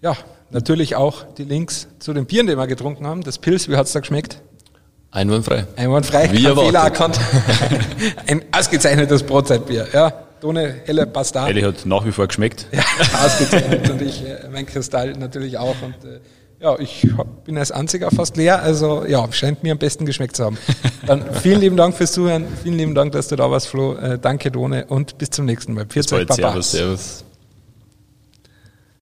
ja, 0.00 0.16
natürlich 0.50 0.96
auch 0.96 1.24
die 1.34 1.44
Links 1.44 1.88
zu 1.98 2.12
den 2.12 2.26
Bieren, 2.26 2.46
die 2.46 2.56
wir 2.56 2.66
getrunken 2.66 3.06
haben. 3.06 3.22
Das 3.22 3.38
Pilz, 3.38 3.68
wie 3.68 3.76
hat 3.76 3.86
es 3.86 3.92
da 3.92 4.00
geschmeckt? 4.00 4.40
Einwandfrei. 5.10 5.66
Einwandfrei, 5.76 6.32
wie 6.32 6.42
kein 6.42 6.56
Fehler 6.56 6.80
erkannt. 6.80 7.20
Ein 8.26 8.42
ausgezeichnetes 8.50 9.22
Brotzeitbier, 9.22 9.88
ja. 9.92 10.12
Ohne 10.42 10.80
helle 10.86 11.06
Pasta. 11.06 11.46
Helle 11.46 11.68
hat 11.68 11.86
nach 11.86 12.04
wie 12.04 12.10
vor 12.10 12.26
geschmeckt. 12.26 12.66
Ja, 12.72 12.82
ausgezeichnet. 13.24 13.88
und 13.90 14.02
ich, 14.02 14.24
äh, 14.24 14.48
mein 14.50 14.66
Kristall 14.66 15.12
natürlich 15.12 15.58
auch. 15.58 15.76
Und 15.82 16.04
äh, 16.04 16.18
ja, 16.62 16.78
ich 16.78 17.06
bin 17.44 17.58
als 17.58 17.72
einziger 17.72 18.10
fast 18.10 18.36
leer, 18.36 18.62
also 18.62 19.04
ja, 19.04 19.30
scheint 19.32 19.62
mir 19.62 19.72
am 19.72 19.78
besten 19.78 20.06
geschmeckt 20.06 20.36
zu 20.36 20.44
haben. 20.44 20.58
Dann 21.06 21.24
vielen 21.42 21.60
lieben 21.60 21.76
Dank 21.76 21.96
fürs 21.96 22.12
Zuhören, 22.12 22.46
vielen 22.62 22.76
lieben 22.76 22.94
Dank, 22.94 23.12
dass 23.12 23.28
du 23.28 23.36
da 23.36 23.50
warst, 23.50 23.68
Flo. 23.68 23.94
Äh, 23.94 24.18
danke, 24.18 24.50
Done, 24.50 24.86
und 24.86 25.18
bis 25.18 25.30
zum 25.30 25.44
nächsten 25.44 25.74
Mal. 25.74 25.86
Bis 25.86 26.06
bald, 26.06 26.32
Servus. 26.32 26.72
Servus. 26.72 27.24